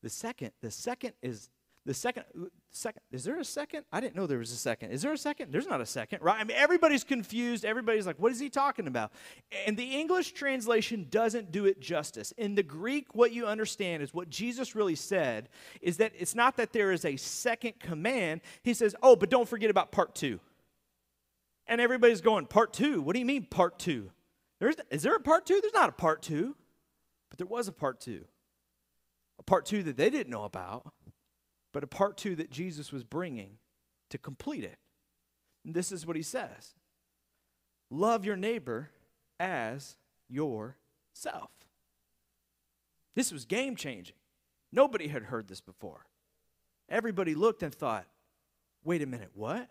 [0.05, 1.51] The second, the second is
[1.89, 2.25] the second
[2.71, 3.85] second is there a second?
[3.91, 4.91] I didn't know there was a second.
[4.91, 5.51] Is there a second?
[5.51, 6.39] There's not a second right?
[6.39, 7.65] I mean everybody's confused.
[7.65, 9.11] Everybody's like what is he talking about?
[9.67, 12.33] And the english translation doesn't do it justice.
[12.37, 15.49] In the greek what you understand is what jesus really said
[15.81, 18.43] is that it's not that there is a second command.
[18.63, 20.41] He says oh but don't forget about part two.
[21.67, 23.01] And everybody's going part two?
[23.01, 24.11] What do you mean part two?
[24.59, 25.59] There's, is there a part two?
[25.63, 26.55] There's not a part two.
[27.31, 28.25] But there was a part two.
[29.39, 30.93] A part two that they didn't know about
[31.73, 33.59] but a part two that Jesus was bringing
[34.11, 34.79] to complete it.
[35.65, 36.75] And this is what he says
[37.91, 38.91] Love your neighbor
[39.41, 39.97] as
[40.29, 41.51] yourself.
[43.15, 44.17] This was game changing.
[44.73, 46.07] Nobody had heard this before.
[46.89, 48.07] Everybody looked and thought,
[48.85, 49.69] wait a minute, what?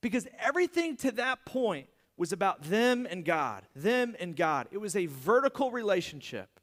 [0.00, 4.68] Because everything to that point was about them and God, them and God.
[4.70, 6.59] It was a vertical relationship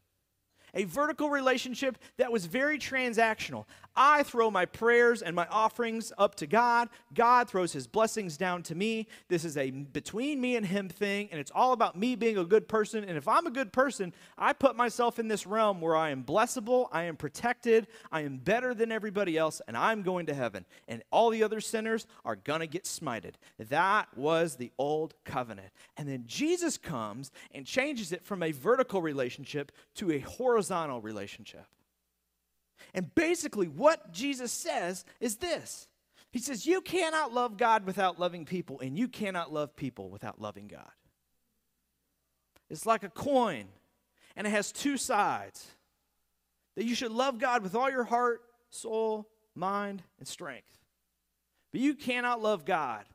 [0.78, 3.66] a vertical relationship that was very transactional.
[3.96, 6.90] I throw my prayers and my offerings up to God.
[7.16, 9.08] God throws his blessings down to me.
[9.28, 12.46] This is a between me and him thing, and it's all about me being a
[12.46, 13.04] good person.
[13.04, 16.24] And if I'm a good person, I put myself in this realm where I am
[16.24, 20.66] blessable, I am protected, I am better than everybody else, and I'm going to heaven.
[20.88, 23.34] And all the other sinners are going to get smited.
[23.58, 25.70] That was the old covenant.
[25.98, 31.66] And then Jesus comes and changes it from a vertical relationship to a horizontal relationship.
[32.94, 35.88] And basically, what Jesus says is this
[36.32, 40.42] He says, You cannot love God without loving people, and you cannot love people without
[40.42, 40.92] loving God.
[42.70, 43.66] It's like a coin,
[44.36, 45.68] and it has two sides.
[46.76, 50.78] That you should love God with all your heart, soul, mind, and strength.
[51.72, 53.06] But you cannot love God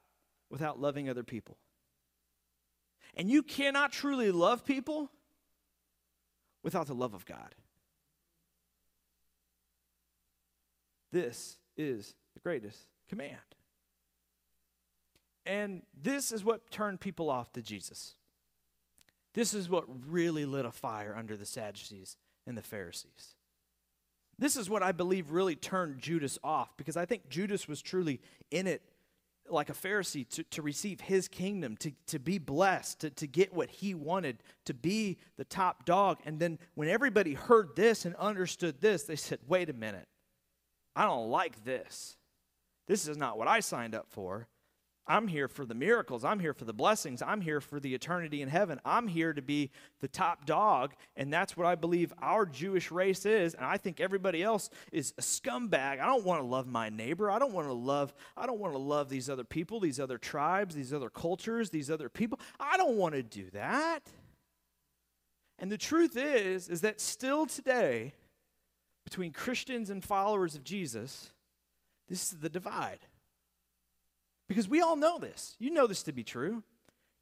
[0.51, 1.57] without loving other people.
[3.15, 5.11] And you cannot truly love people
[6.63, 7.55] without the love of God.
[11.11, 13.37] This is the greatest command.
[15.45, 18.15] And this is what turned people off to Jesus.
[19.35, 23.35] This is what really lit a fire under the Sadducees and the Pharisees.
[24.39, 28.21] This is what I believe really turned Judas off because I think Judas was truly
[28.51, 28.83] in it
[29.49, 33.53] like a Pharisee to, to receive his kingdom, to, to be blessed, to, to get
[33.53, 36.19] what he wanted, to be the top dog.
[36.25, 40.09] And then when everybody heard this and understood this, they said, wait a minute.
[40.95, 42.17] I don't like this.
[42.87, 44.49] This is not what I signed up for.
[45.07, 46.25] I'm here for the miracles.
[46.25, 47.23] I'm here for the blessings.
[47.23, 48.81] I'm here for the eternity in heaven.
[48.85, 50.95] I'm here to be the top dog.
[51.17, 53.55] And that's what I believe our Jewish race is.
[53.55, 56.01] And I think everybody else is a scumbag.
[56.01, 57.31] I don't want to love my neighbor.
[57.31, 60.19] I don't want to love, I don't want to love these other people, these other
[60.19, 62.39] tribes, these other cultures, these other people.
[62.61, 64.03] I don't want to do that.
[65.59, 68.15] And the truth is, is that still today,
[69.05, 71.33] between Christians and followers of Jesus,
[72.09, 73.01] this is the divide.
[74.53, 75.57] Because we all know this.
[75.59, 76.63] You know this to be true.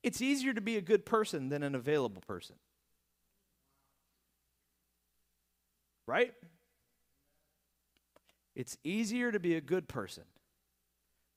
[0.02, 2.56] It's easier to be a good person than an available person.
[6.08, 6.34] Right?
[8.56, 10.24] It's easier to be a good person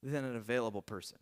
[0.02, 1.20] than an available person.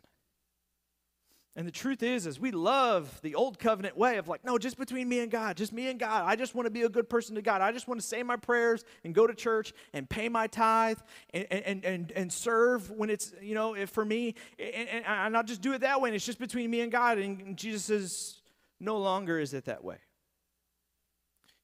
[1.54, 4.78] And the truth is, is we love the old covenant way of like, no, just
[4.78, 6.24] between me and God, just me and God.
[6.26, 7.60] I just want to be a good person to God.
[7.60, 11.00] I just want to say my prayers and go to church and pay my tithe
[11.34, 15.44] and and and, and serve when it's you know for me, and, and, and I'll
[15.44, 16.10] just do it that way.
[16.10, 17.18] And it's just between me and God.
[17.18, 18.42] And Jesus says,
[18.80, 19.98] no longer is it that way.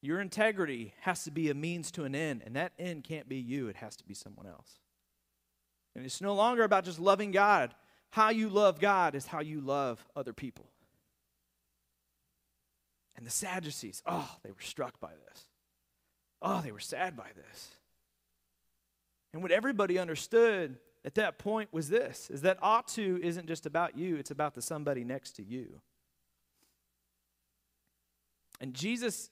[0.02, 3.38] Your integrity has to be a means to an end, and that end can't be
[3.38, 3.70] you.
[3.70, 4.80] It has to be someone else.
[5.96, 7.74] And it's no longer about just loving God
[8.12, 10.66] how you love God is how you love other people.
[13.16, 15.44] And the Sadducees, oh, they were struck by this.
[16.42, 17.70] Oh, they were sad by this.
[19.34, 23.66] And what everybody understood at that point was this is that ought to isn't just
[23.66, 25.82] about you, it's about the somebody next to you.
[28.60, 29.30] And Jesus,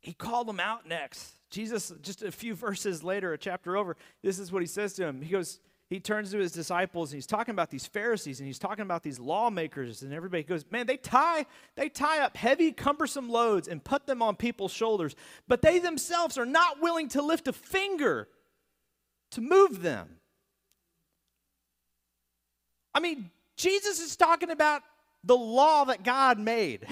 [0.00, 1.34] he called them out next.
[1.50, 5.06] Jesus, just a few verses later, a chapter over, this is what he says to
[5.06, 5.20] him.
[5.20, 5.60] He goes,
[5.92, 9.02] he turns to his disciples and he's talking about these Pharisees and he's talking about
[9.02, 13.84] these lawmakers and everybody goes, "Man, they tie they tie up heavy cumbersome loads and
[13.84, 15.14] put them on people's shoulders,
[15.48, 18.26] but they themselves are not willing to lift a finger
[19.32, 20.18] to move them."
[22.94, 24.82] I mean, Jesus is talking about
[25.22, 26.86] the law that God made.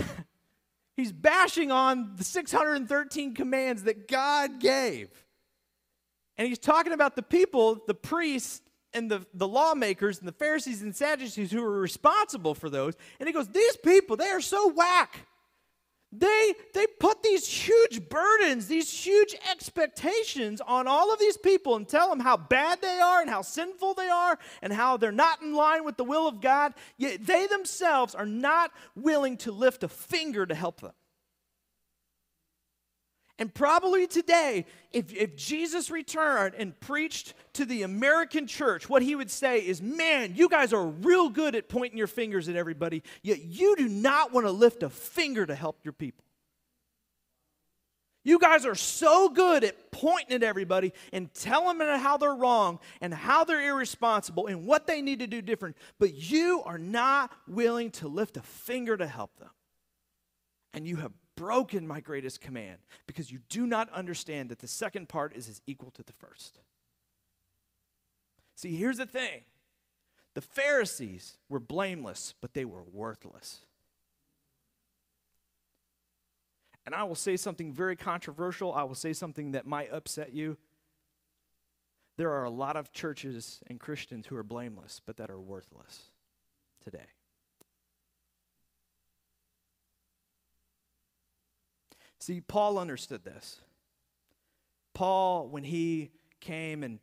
[0.96, 5.08] he's bashing on the 613 commands that God gave.
[6.36, 10.82] And he's talking about the people, the priests, and the, the lawmakers and the Pharisees
[10.82, 12.94] and Sadducees who were responsible for those.
[13.18, 15.26] And he goes, These people, they are so whack.
[16.12, 21.86] they they put these huge burdens these huge expectations on all of these people and
[21.88, 25.40] tell them how bad they are and how sinful they are and how they're not
[25.40, 29.84] in line with the will of god yet they themselves are not willing to lift
[29.84, 30.90] a finger to help them
[33.40, 39.16] and probably today, if, if Jesus returned and preached to the American church, what he
[39.16, 43.02] would say is, Man, you guys are real good at pointing your fingers at everybody,
[43.22, 46.22] yet you do not want to lift a finger to help your people.
[48.22, 52.78] You guys are so good at pointing at everybody and telling them how they're wrong
[53.00, 57.32] and how they're irresponsible and what they need to do different, but you are not
[57.48, 59.48] willing to lift a finger to help them.
[60.74, 62.76] And you have broken my greatest command
[63.06, 66.58] because you do not understand that the second part is as equal to the first.
[68.56, 69.44] See, here's the thing
[70.34, 73.60] the Pharisees were blameless, but they were worthless.
[76.84, 78.74] And I will say something very controversial.
[78.74, 80.58] I will say something that might upset you.
[82.18, 86.10] There are a lot of churches and Christians who are blameless, but that are worthless
[86.84, 87.06] today.
[92.20, 93.60] See, Paul understood this.
[94.94, 96.98] Paul, when he came and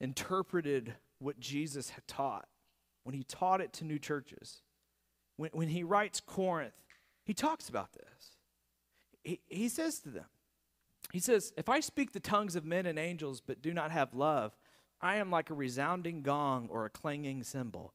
[0.00, 2.48] interpreted what Jesus had taught,
[3.04, 4.62] when he taught it to new churches,
[5.36, 6.74] when, when he writes Corinth,
[7.24, 8.36] he talks about this.
[9.22, 10.24] He, he says to them,
[11.12, 14.14] he says, If I speak the tongues of men and angels but do not have
[14.14, 14.56] love,
[15.00, 17.92] I am like a resounding gong or a clanging cymbal.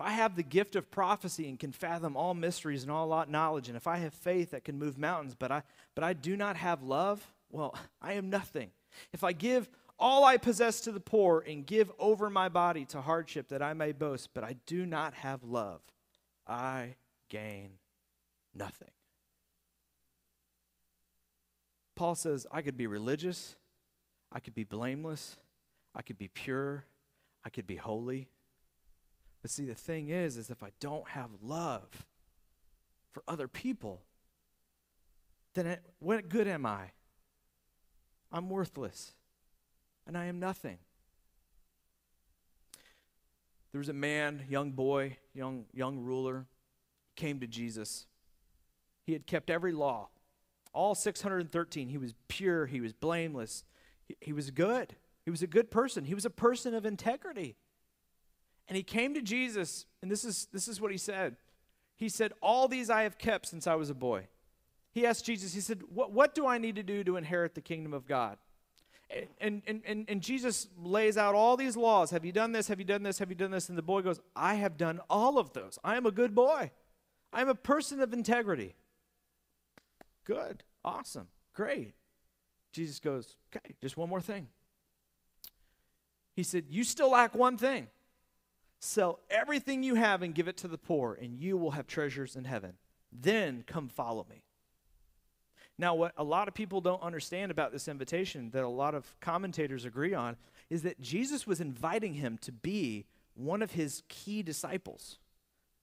[0.00, 3.68] If I have the gift of prophecy and can fathom all mysteries and all knowledge,
[3.68, 5.62] and if I have faith that can move mountains, but I,
[5.94, 8.70] but I do not have love, well, I am nothing.
[9.12, 13.02] If I give all I possess to the poor and give over my body to
[13.02, 15.82] hardship that I may boast, but I do not have love,
[16.46, 16.94] I
[17.28, 17.72] gain
[18.54, 18.92] nothing.
[21.94, 23.54] Paul says, I could be religious,
[24.32, 25.36] I could be blameless,
[25.94, 26.86] I could be pure,
[27.44, 28.30] I could be holy.
[29.42, 32.06] But see, the thing is, is if I don't have love
[33.12, 34.02] for other people,
[35.54, 36.92] then it, what good am I?
[38.32, 39.12] I'm worthless,
[40.06, 40.78] and I am nothing.
[43.72, 46.46] There was a man, young boy, young young ruler,
[47.16, 48.06] came to Jesus.
[49.04, 50.08] He had kept every law,
[50.72, 51.88] all 613.
[51.88, 52.66] He was pure.
[52.66, 53.64] He was blameless.
[54.06, 54.96] He, he was good.
[55.24, 56.04] He was a good person.
[56.04, 57.56] He was a person of integrity.
[58.70, 61.34] And he came to Jesus, and this is, this is what he said.
[61.96, 64.28] He said, All these I have kept since I was a boy.
[64.92, 67.60] He asked Jesus, he said, What, what do I need to do to inherit the
[67.60, 68.38] kingdom of God?
[69.40, 72.12] And, and, and, and Jesus lays out all these laws.
[72.12, 72.68] Have you done this?
[72.68, 73.18] Have you done this?
[73.18, 73.68] Have you done this?
[73.68, 75.76] And the boy goes, I have done all of those.
[75.82, 76.70] I am a good boy.
[77.32, 78.76] I am a person of integrity.
[80.24, 80.62] Good.
[80.84, 81.26] Awesome.
[81.54, 81.94] Great.
[82.72, 84.46] Jesus goes, Okay, just one more thing.
[86.36, 87.88] He said, You still lack one thing.
[88.80, 92.34] Sell everything you have and give it to the poor, and you will have treasures
[92.34, 92.72] in heaven.
[93.12, 94.42] Then come follow me.
[95.76, 99.18] Now, what a lot of people don't understand about this invitation, that a lot of
[99.20, 100.36] commentators agree on,
[100.68, 105.18] is that Jesus was inviting him to be one of his key disciples.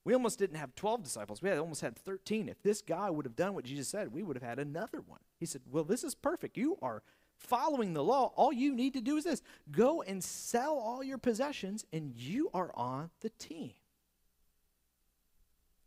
[0.04, 1.42] We almost didn't have 12 disciples.
[1.42, 2.48] We had almost had 13.
[2.48, 5.20] If this guy would have done what Jesus said, we would have had another one.
[5.38, 6.56] He said, Well, this is perfect.
[6.56, 7.02] You are
[7.38, 11.18] following the law, all you need to do is this go and sell all your
[11.18, 13.72] possessions, and you are on the team.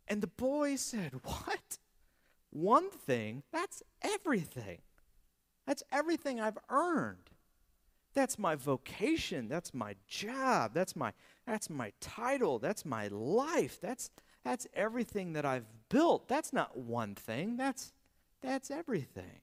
[0.08, 1.78] And the boy said, What?
[2.50, 3.44] One thing?
[3.52, 4.78] That's everything.
[5.66, 7.30] That's everything I've earned.
[8.14, 9.48] That's my vocation.
[9.48, 10.72] That's my job.
[10.74, 11.12] That's my
[11.46, 12.58] that's my title.
[12.58, 13.80] That's my life.
[13.80, 14.10] That's
[14.44, 16.28] that's everything that I've built.
[16.28, 17.56] That's not one thing.
[17.56, 17.92] That's
[18.42, 19.40] that's everything.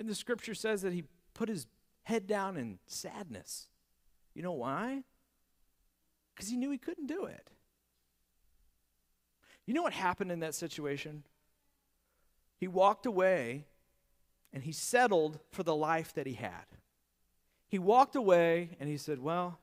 [0.00, 1.66] And the scripture says that he put his
[2.04, 3.68] head down in sadness.
[4.32, 5.02] You know why?
[6.34, 7.50] Because he knew he couldn't do it.
[9.66, 11.24] You know what happened in that situation?
[12.56, 13.66] He walked away
[14.54, 16.64] and he settled for the life that he had.
[17.68, 19.58] He walked away and he said, Well,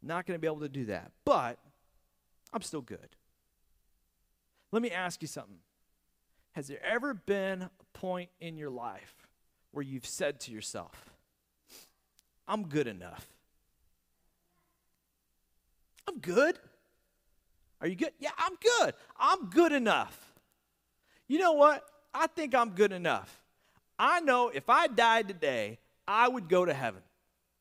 [0.00, 1.58] not going to be able to do that, but
[2.52, 3.16] I'm still good.
[4.70, 5.58] Let me ask you something.
[6.52, 9.17] Has there ever been a point in your life
[9.78, 11.14] where you've said to yourself,
[12.48, 13.24] I'm good enough.
[16.08, 16.58] I'm good.
[17.80, 18.10] Are you good?
[18.18, 18.94] Yeah, I'm good.
[19.16, 20.34] I'm good enough.
[21.28, 21.84] You know what?
[22.12, 23.40] I think I'm good enough.
[24.00, 27.02] I know if I died today, I would go to heaven.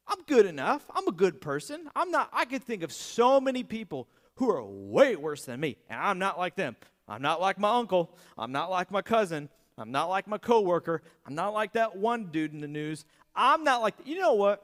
[0.07, 0.89] I'm good enough.
[0.95, 1.87] I'm a good person.
[1.95, 4.07] I'm not, I could think of so many people
[4.37, 6.77] who are way worse than me, and I'm not like them.
[7.07, 8.17] I'm not like my uncle.
[8.39, 9.49] I'm not like my cousin.
[9.77, 11.03] I'm not like my coworker.
[11.25, 13.05] I'm not like that one dude in the news.
[13.35, 14.63] I'm not like, you know what?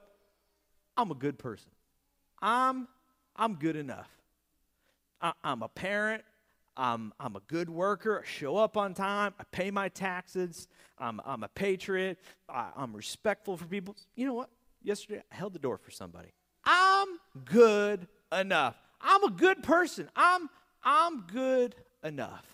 [0.97, 1.72] I'm a good person.
[2.41, 2.88] I'm,
[3.36, 4.09] I'm good enough.
[5.22, 6.24] I, I'm a parent.
[6.76, 8.24] I'm, I'm a good worker.
[8.24, 9.34] I show up on time.
[9.39, 10.68] I pay my taxes.
[10.97, 12.18] I'm, I'm a patriot.
[12.49, 13.95] I, I'm respectful for people.
[14.16, 14.49] You know what?
[14.82, 16.30] Yesterday, I held the door for somebody.
[16.66, 17.07] I'm
[17.45, 18.76] good enough.
[18.99, 20.09] I'm a good person.
[20.16, 20.49] I'm,
[20.84, 22.45] I'm good enough.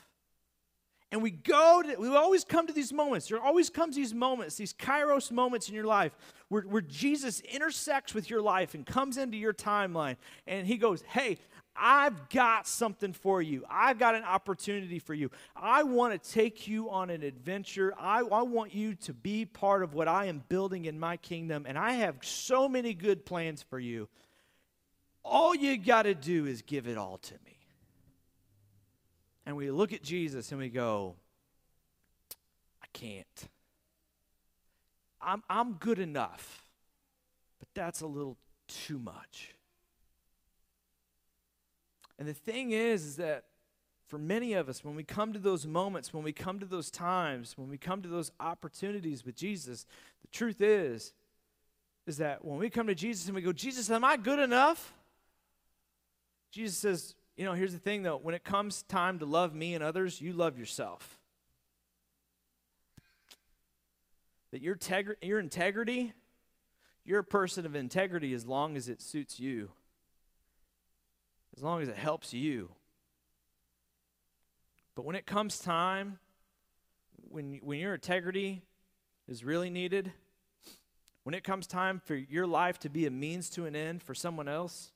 [1.11, 3.29] And we go to, we always come to these moments.
[3.29, 6.15] There always comes these moments, these kairos moments in your life
[6.49, 10.17] where, where Jesus intersects with your life and comes into your timeline.
[10.45, 11.39] And he goes, Hey,
[11.75, 13.65] I've got something for you.
[13.69, 15.31] I've got an opportunity for you.
[15.55, 17.93] I want to take you on an adventure.
[17.97, 21.65] I, I want you to be part of what I am building in my kingdom.
[21.67, 24.09] And I have so many good plans for you.
[25.23, 27.48] All you got to do is give it all to me
[29.49, 31.15] and we look at Jesus and we go,
[32.83, 33.49] I can't.
[35.19, 36.67] I'm, I'm good enough,
[37.57, 38.37] but that's a little
[38.67, 39.55] too much.
[42.19, 43.45] And the thing is, is that
[44.05, 46.91] for many of us, when we come to those moments, when we come to those
[46.91, 49.87] times, when we come to those opportunities with Jesus,
[50.21, 51.11] the truth is,
[52.05, 54.93] is that when we come to Jesus and we go, Jesus, am I good enough?
[56.51, 59.73] Jesus says, you know, here's the thing though when it comes time to love me
[59.73, 61.17] and others, you love yourself.
[64.51, 66.11] That your, tegri- your integrity,
[67.05, 69.69] you're a person of integrity as long as it suits you,
[71.55, 72.71] as long as it helps you.
[74.93, 76.19] But when it comes time,
[77.29, 78.63] when, when your integrity
[79.29, 80.11] is really needed,
[81.23, 84.13] when it comes time for your life to be a means to an end for
[84.13, 84.91] someone else,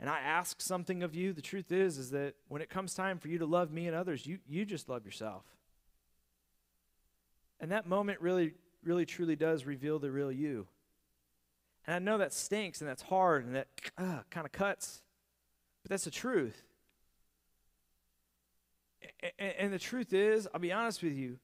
[0.00, 3.18] and I ask something of you, the truth is is that when it comes time
[3.18, 5.44] for you to love me and others, you you just love yourself.
[7.60, 10.66] And that moment really really truly does reveal the real you.
[11.86, 13.68] And I know that stinks and that's hard and that
[13.98, 15.02] uh, kind of cuts.
[15.82, 16.62] But that's the truth.
[19.38, 21.38] And, and the truth is, I'll be honest with you,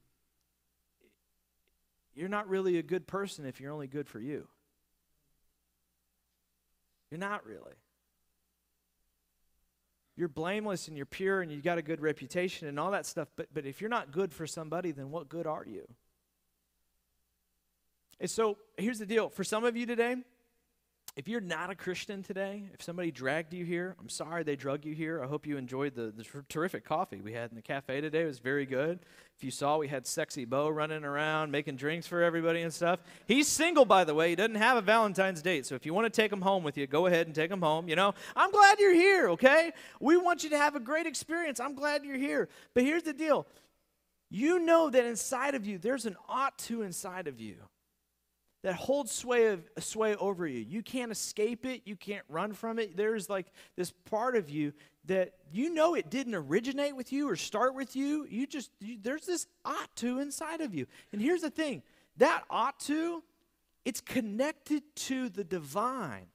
[2.15, 4.49] you're not really a good person if you're only good for you.
[7.11, 7.75] You're not really
[10.21, 13.29] you're blameless and you're pure and you've got a good reputation and all that stuff.
[13.37, 15.89] But, but if you're not good for somebody, then what good are you?
[18.21, 20.17] And so here's the deal for some of you today,
[21.17, 24.85] if you're not a Christian today, if somebody dragged you here, I'm sorry they drug
[24.85, 25.23] you here.
[25.23, 28.23] I hope you enjoyed the, the terrific coffee we had in the cafe today.
[28.23, 29.01] It was very good.
[29.37, 33.01] If you saw, we had Sexy Bo running around making drinks for everybody and stuff.
[33.27, 34.31] He's single, by the way.
[34.31, 35.67] He doesn't have a Valentine's date.
[35.67, 37.61] So if you want to take him home with you, go ahead and take him
[37.61, 37.89] home.
[37.89, 39.73] You know, I'm glad you're here, okay?
[39.99, 41.59] We want you to have a great experience.
[41.59, 42.49] I'm glad you're here.
[42.73, 43.47] But here's the deal
[44.31, 47.57] you know that inside of you, there's an ought to inside of you
[48.63, 50.61] that holds sway of, sway over you.
[50.61, 51.83] You can't escape it.
[51.85, 52.97] You can't run from it.
[52.97, 53.47] There's like
[53.77, 54.73] this part of you
[55.07, 58.27] that you know it didn't originate with you or start with you.
[58.29, 60.87] You just you, there's this ought to inside of you.
[61.13, 61.83] And here's the thing:
[62.19, 63.23] that ought to,
[63.85, 66.27] it's connected to the divine.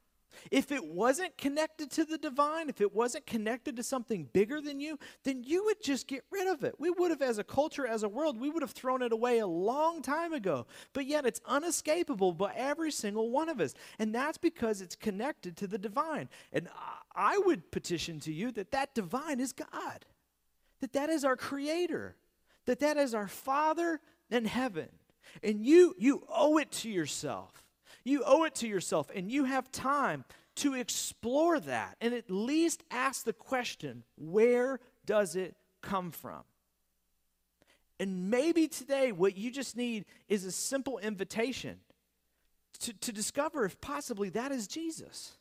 [0.52, 4.80] If it wasn't connected to the divine, if it wasn't connected to something bigger than
[4.80, 6.76] you, then you would just get rid of it.
[6.80, 9.40] We would have, as a culture, as a world, we would have thrown it away
[9.40, 10.68] a long time ago.
[10.94, 13.74] But yet it's unescapable by every single one of us.
[14.00, 16.30] And that's because it's connected to the divine.
[16.54, 16.68] And
[17.14, 20.06] I would petition to you that that divine is God,
[20.82, 22.16] that that is our creator,
[22.66, 24.90] that that is our Father in heaven.
[25.44, 27.65] And you, you owe it to yourself
[28.06, 30.24] you owe it to yourself, and you have time
[30.58, 36.44] to explore that and at least ask the question where does it come from?
[38.00, 41.80] And maybe today, what you just need is a simple invitation
[42.80, 45.38] to, to discover if possibly that is Jesus.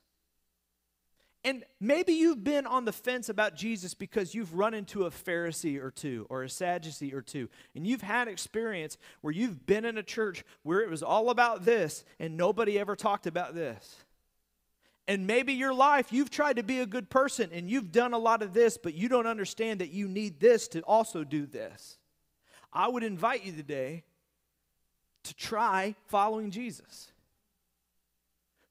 [1.44, 5.78] And maybe you've been on the fence about Jesus because you've run into a Pharisee
[5.78, 7.50] or two or a Sadducee or two.
[7.74, 11.66] And you've had experience where you've been in a church where it was all about
[11.66, 13.96] this and nobody ever talked about this.
[15.06, 18.18] And maybe your life, you've tried to be a good person and you've done a
[18.18, 21.98] lot of this, but you don't understand that you need this to also do this.
[22.72, 24.04] I would invite you today
[25.24, 27.12] to try following Jesus,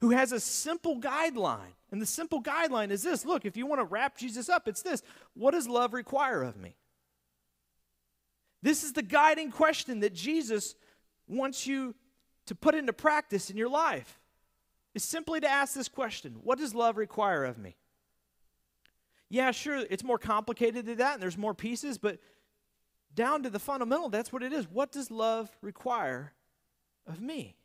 [0.04, 3.80] who has a simple guideline and the simple guideline is this look, if you want
[3.80, 5.02] to wrap Jesus up, it's this
[5.32, 6.76] What does love require of me?
[8.60, 10.74] This is the guiding question that Jesus
[11.26, 11.94] wants you
[12.46, 14.20] to put into practice in your life.
[14.94, 17.74] Is simply to ask this question What does love require of me?
[19.30, 22.18] Yeah, sure, it's more complicated than that, and there's more pieces, but
[23.14, 24.68] down to the fundamental, that's what it is.
[24.68, 26.34] What does love require
[27.06, 27.56] of me?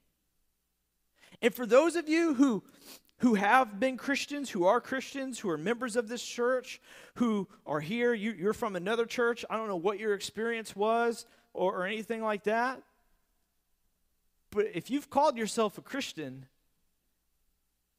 [1.41, 2.63] And for those of you who
[3.19, 6.81] who have been Christians, who are Christians, who are members of this church,
[7.15, 9.43] who are here, you, are from another church.
[9.49, 12.81] I don't know what your experience was or, or anything like that.
[14.51, 16.45] But if you've called yourself a Christian,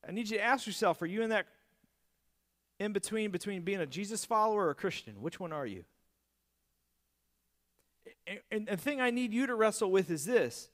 [0.07, 1.47] I need you to ask yourself are you in that
[2.78, 5.20] in between between being a Jesus follower or a Christian?
[5.20, 5.84] Which one are you?
[8.26, 10.70] And, and the thing I need you to wrestle with is this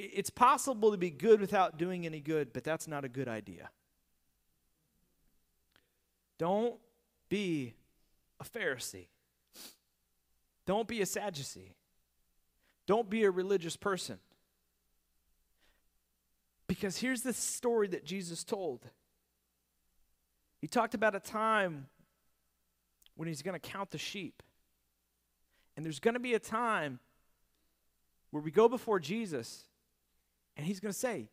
[0.00, 3.70] it's possible to be good without doing any good, but that's not a good idea.
[6.38, 6.76] Don't
[7.28, 7.74] be
[8.40, 9.08] a Pharisee.
[10.66, 11.74] Don't be a Sadducee.
[12.86, 14.18] Don't be a religious person.
[16.66, 18.86] Because here's the story that Jesus told.
[20.60, 21.88] He talked about a time
[23.16, 24.42] when he's going to count the sheep.
[25.76, 27.00] And there's going to be a time
[28.30, 29.64] where we go before Jesus
[30.60, 31.30] and he's going to say,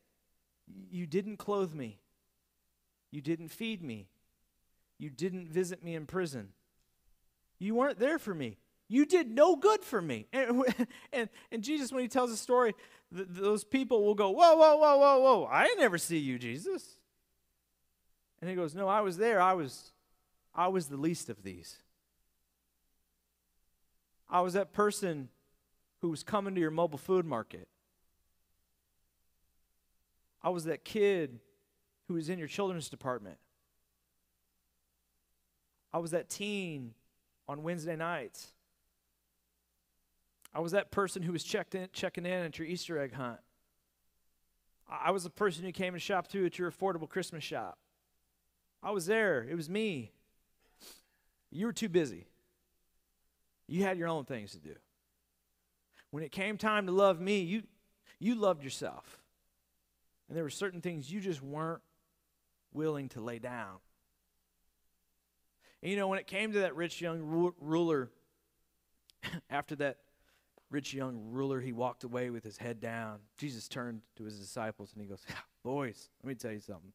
[0.89, 1.99] You didn't clothe me.
[3.11, 4.07] You didn't feed me.
[4.97, 6.53] You didn't visit me in prison.
[7.59, 8.57] You weren't there for me.
[8.87, 10.27] You did no good for me.
[10.33, 10.63] And,
[11.11, 12.73] and, and Jesus, when he tells the story,
[13.13, 15.49] th- those people will go, Whoa, whoa, whoa, whoa, whoa.
[15.51, 16.95] I never see you, Jesus.
[18.39, 19.41] And he goes, No, I was there.
[19.41, 19.91] I was,
[20.55, 21.79] I was the least of these.
[24.29, 25.27] I was that person
[25.99, 27.67] who was coming to your mobile food market.
[30.41, 31.39] I was that kid
[32.07, 33.37] who was in your children's department.
[35.93, 36.93] I was that teen
[37.47, 38.47] on Wednesday nights.
[40.53, 43.39] I was that person who was checked in, checking in at your Easter egg hunt.
[44.89, 47.77] I was the person who came and shopped through at your affordable Christmas shop.
[48.81, 49.45] I was there.
[49.49, 50.11] It was me.
[51.51, 52.27] You were too busy.
[53.67, 54.75] You had your own things to do.
[56.11, 57.63] When it came time to love me, you,
[58.19, 59.19] you loved yourself.
[60.27, 61.81] And there were certain things you just weren't
[62.73, 63.77] willing to lay down.
[65.81, 68.09] And you know, when it came to that rich young ru- ruler,
[69.49, 69.97] after that
[70.69, 73.19] rich young ruler, he walked away with his head down.
[73.37, 76.93] Jesus turned to his disciples and he goes, ah, Boys, let me tell you something.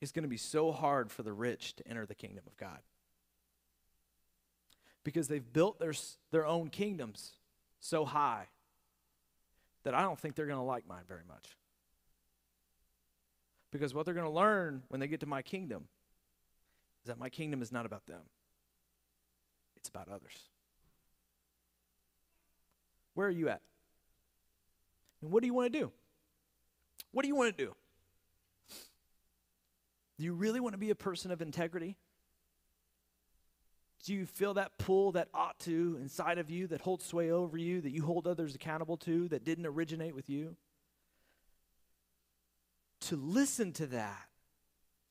[0.00, 2.78] It's going to be so hard for the rich to enter the kingdom of God
[5.02, 5.94] because they've built their,
[6.30, 7.32] their own kingdoms
[7.80, 8.46] so high
[9.88, 11.56] that I don't think they're going to like mine very much.
[13.72, 15.84] Because what they're going to learn when they get to my kingdom
[17.04, 18.20] is that my kingdom is not about them,
[19.78, 20.36] it's about others.
[23.14, 23.62] Where are you at?
[25.22, 25.90] And what do you want to do?
[27.12, 27.74] What do you want to do?
[30.18, 31.96] Do you really want to be a person of integrity?
[34.08, 37.58] Do you feel that pull, that ought to inside of you that holds sway over
[37.58, 40.56] you, that you hold others accountable to, that didn't originate with you?
[43.02, 44.28] To listen to that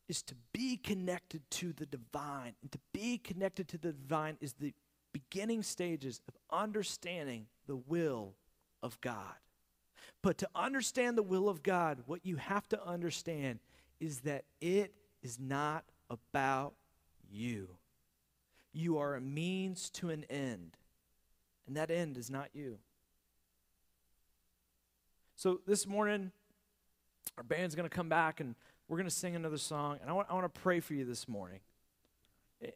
[0.07, 2.55] is to be connected to the divine.
[2.63, 4.73] And to be connected to the divine is the
[5.13, 8.33] beginning stages of understanding the will
[8.81, 9.35] of God.
[10.23, 13.59] But to understand the will of God, what you have to understand
[13.99, 16.73] is that it is not about
[17.29, 17.76] you.
[18.73, 20.77] You are a means to an end,
[21.65, 22.77] and that end is not you.
[25.35, 26.31] So this morning,
[27.37, 28.55] our band's going to come back and
[28.87, 29.99] we're going to sing another song.
[30.01, 31.59] And I want, I want to pray for you this morning.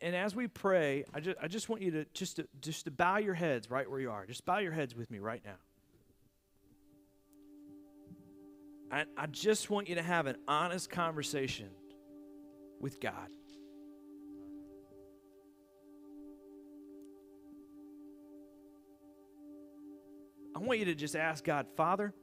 [0.01, 2.91] And as we pray, I just, I just want you to just, to just to
[2.91, 4.27] bow your heads right where you are.
[4.27, 5.55] Just bow your heads with me right now.
[8.91, 11.69] I, I just want you to have an honest conversation
[12.79, 13.29] with God.
[20.61, 22.13] Want you to just ask God, Father,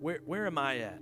[0.00, 0.98] where, where am I at?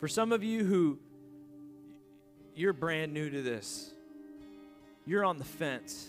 [0.00, 0.98] For some of you who
[2.54, 3.92] you're brand new to this,
[5.06, 6.08] you're on the fence,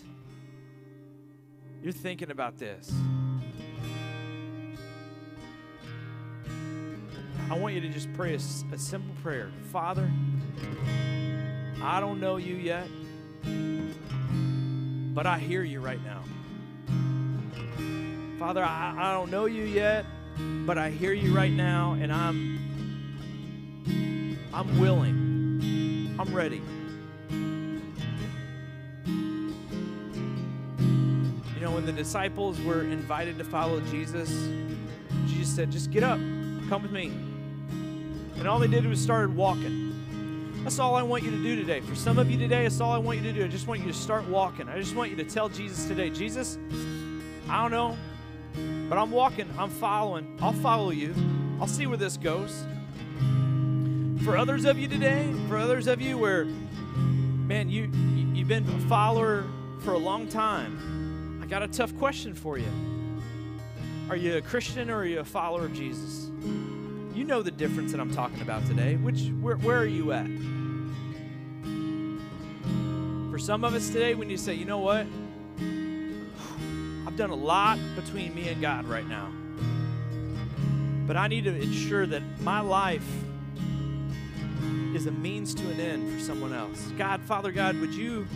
[1.82, 2.92] you're thinking about this.
[7.48, 8.40] I want you to just pray a,
[8.74, 10.10] a simple prayer Father,
[11.80, 12.88] I don't know you yet.
[15.14, 16.22] But I hear you right now.
[18.38, 20.04] Father, I, I don't know you yet,
[20.66, 22.56] but I hear you right now, and I'm
[24.52, 26.16] I'm willing.
[26.18, 26.62] I'm ready.
[31.54, 34.30] You know, when the disciples were invited to follow Jesus,
[35.26, 36.18] Jesus said, just get up.
[36.68, 37.06] Come with me.
[38.38, 39.85] And all they did was started walking.
[40.66, 41.78] That's all I want you to do today.
[41.78, 43.44] For some of you today, that's all I want you to do.
[43.44, 44.68] I just want you to start walking.
[44.68, 46.58] I just want you to tell Jesus today, Jesus,
[47.48, 47.96] I don't know,
[48.88, 50.36] but I'm walking, I'm following.
[50.42, 51.14] I'll follow you.
[51.60, 52.64] I'll see where this goes.
[54.24, 57.88] For others of you today, for others of you where, man, you,
[58.34, 59.44] you've been a follower
[59.82, 62.72] for a long time, I got a tough question for you.
[64.10, 66.28] Are you a Christian or are you a follower of Jesus?
[67.16, 68.96] You know the difference that I'm talking about today.
[68.96, 70.26] Which where, where are you at?
[73.30, 75.06] For some of us today, when you say, you know what?
[77.06, 79.32] I've done a lot between me and God right now.
[81.06, 83.08] But I need to ensure that my life
[84.94, 86.92] is a means to an end for someone else.
[86.98, 88.28] God, Father God, would you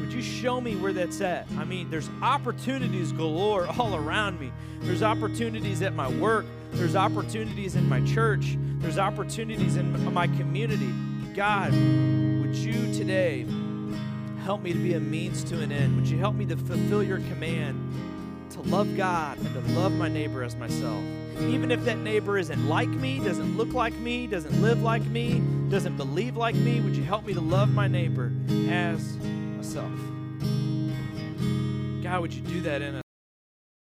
[0.00, 1.48] would you show me where that's at?
[1.58, 4.52] I mean, there's opportunities galore all around me.
[4.82, 10.92] There's opportunities at my work, there's opportunities in my church, there's opportunities in my community.
[11.34, 13.46] God, would you today
[14.44, 15.96] help me to be a means to an end?
[15.96, 20.08] Would you help me to fulfill your command to love God and to love my
[20.08, 21.02] neighbor as myself?
[21.40, 25.40] Even if that neighbor isn't like me, doesn't look like me, doesn't live like me,
[25.68, 28.32] doesn't believe like me, would you help me to love my neighbor
[28.68, 29.16] as
[29.56, 29.92] myself?
[32.02, 33.09] God, would you do that in us?